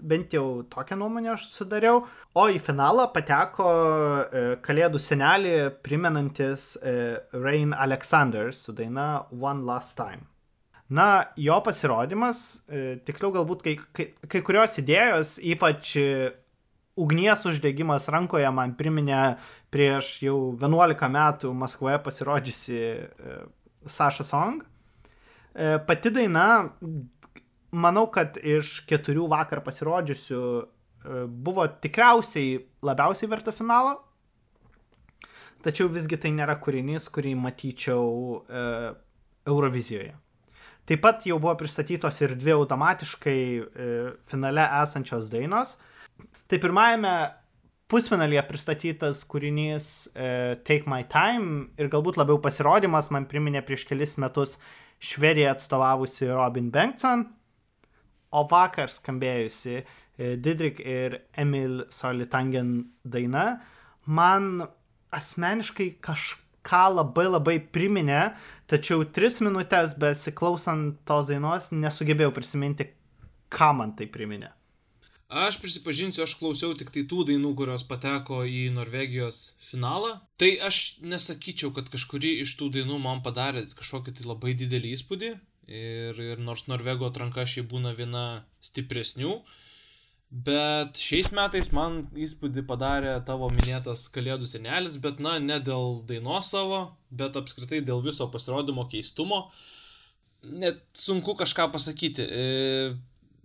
[0.00, 5.52] bent jau tokią nuomonę aš sudariau, o į finalą pateko e, Kalėdų senelį
[5.84, 6.96] primenantis e,
[7.36, 10.24] Rain Alexander su daina One Last Time.
[10.88, 12.60] Na, jo pasirodymas,
[13.02, 15.96] tiksliau galbūt kai, kai, kai kurios idėjos, ypač
[16.96, 19.36] ugnies uždegimas rankoje man priminė
[19.76, 23.36] prieš jau 11 metų Maskvoje pasirodžiusi e,
[23.84, 24.64] Sasha Song.
[25.52, 26.46] E, pati daina,
[27.76, 33.98] manau, kad iš keturių vakar pasirodžiusių e, buvo tikriausiai labiausiai verta finalo.
[35.66, 38.06] Tačiau visgi tai nėra kūrinys, kurį matyčiau
[38.38, 38.68] e,
[39.46, 40.14] Eurovizijoje.
[40.86, 43.88] Taip pat jau buvo pristatytos ir dvi automatiškai e,
[44.30, 45.74] finale esančios dainos.
[46.46, 47.16] Tai pirmajame
[47.90, 54.16] pusfinalyje pristatytas kūrinys uh, Take My Time ir galbūt labiau pasirodymas man priminė prieš kelis
[54.22, 54.56] metus
[54.96, 57.26] Švediją atstovavusi Robin Bengtson,
[58.32, 62.72] o vakar skambėjusi uh, Didrik ir Emil Solitangen
[63.04, 63.60] daina
[64.06, 64.64] man
[65.12, 68.32] asmeniškai kažką labai labai priminė,
[68.70, 72.88] tačiau tris minutės besiklausant tos dainos nesugebėjau prisiminti,
[73.52, 74.55] ką man tai priminė.
[75.26, 80.12] Aš prisipažinsiu, aš klausiau tik tai tų dainų, kurios pateko į Norvegijos finalą.
[80.38, 85.30] Tai aš nesakyčiau, kad kažkuri iš tų dainų man padarė kažkokį tai labai didelį įspūdį.
[85.66, 89.40] Ir, ir nors Norvego atranka šiaip būna viena stipresnių.
[90.30, 96.52] Bet šiais metais man įspūdį padarė tavo minėtas Kalėdų senelis, bet na, ne dėl dainos
[96.54, 99.48] savo, bet apskritai dėl viso pasirodymo keistumo.
[100.46, 102.26] Net sunku kažką pasakyti.
[102.30, 102.94] E,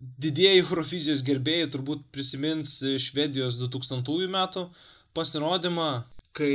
[0.01, 4.65] didieji Eurovizijos gerbėjai turbūt prisimins Švedijos 2000 metų
[5.13, 5.89] pasirodymą,
[6.37, 6.53] kai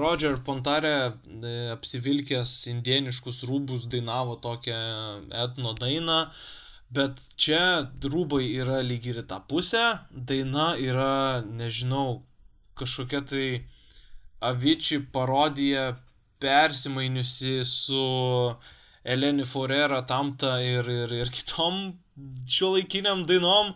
[0.00, 4.76] Roger Pontare e, apsivilkęs indieniškus rūbus dainavo tokią
[5.44, 6.18] etno dainą,
[6.92, 7.62] bet čia
[8.04, 12.20] rūbai yra lyg ir tą pusę, daina yra, nežinau,
[12.78, 13.48] kažkokia tai
[14.46, 15.94] Avičiai parodija
[16.44, 18.02] persimainiusi su
[19.06, 21.94] Eleni Forera, Tamta ir, ir, ir kitom
[22.50, 23.74] šiuolaikiniam dainom.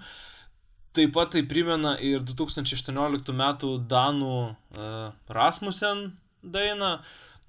[0.97, 6.09] Taip pat tai primena ir 2018 metų Danų uh, Rasmussen
[6.43, 6.97] dainą.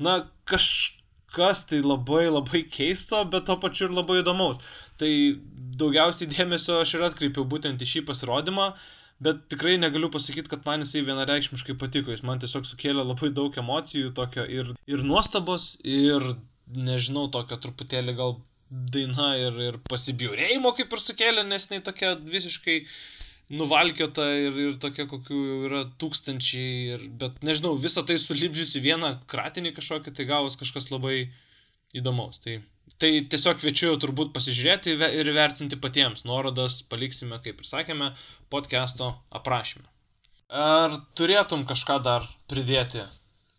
[0.01, 0.17] Na,
[0.49, 4.61] kažkas tai labai labai keisto, bet to pačiu ir labai įdomaus.
[5.01, 5.11] Tai
[5.81, 8.67] daugiausiai dėmesio aš ir atkreipiau būtent į šį pasirodymą,
[9.25, 12.13] bet tikrai negaliu pasakyti, kad man jisai vienareikšmiškai patiko.
[12.13, 16.33] Jis man tiesiog sukėlė labai daug emocijų, tokio ir, ir nuostabos, ir
[16.75, 18.37] nežinau, tokio truputėlį gal
[18.71, 22.77] daina ir, ir pasibjaurėjimo kaip ir sukėlė, nes jinai tokia visiškai
[23.51, 29.13] nuvalkiota ir, ir tokia, kokių jau yra tūkstančiai, ir, bet nežinau, visą tai sulibdžiusi vieną
[29.31, 31.25] kratinį kažkokį, tai gavus kažkas labai
[31.97, 32.39] įdomaus.
[32.43, 32.61] Tai,
[33.01, 36.23] tai tiesiog kviečiu turbūt pasižiūrėti ir vertinti patiems.
[36.27, 38.13] Nuorodas paliksime, kaip ir sakėme,
[38.53, 39.87] podcast'o aprašymę.
[40.51, 43.03] Ar turėtum kažką dar pridėti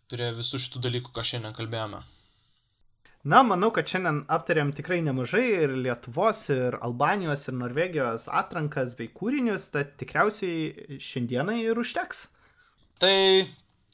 [0.09, 2.01] prie visų šitų dalykų, ką šiandien kalbėjome?
[3.23, 9.07] Na, manau, kad šiandien aptarėm tikrai nemažai ir Lietuvos, ir Albanijos, ir Norvegijos atrankas bei
[9.15, 12.25] kūrinius, tad tikriausiai šiandienai ir užteks.
[12.99, 13.15] Tai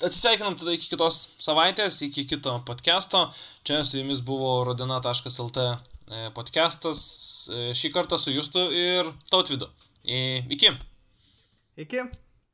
[0.01, 3.27] atsisveikinam tada iki kitos savaitės, iki kito podcast'o.
[3.69, 7.03] Čia su jumis buvo rodina.lt e, podcastas,
[7.53, 9.69] e, šį kartą su Justu ir Tautvidu.
[10.09, 10.73] Iki.
[11.85, 12.07] Iki.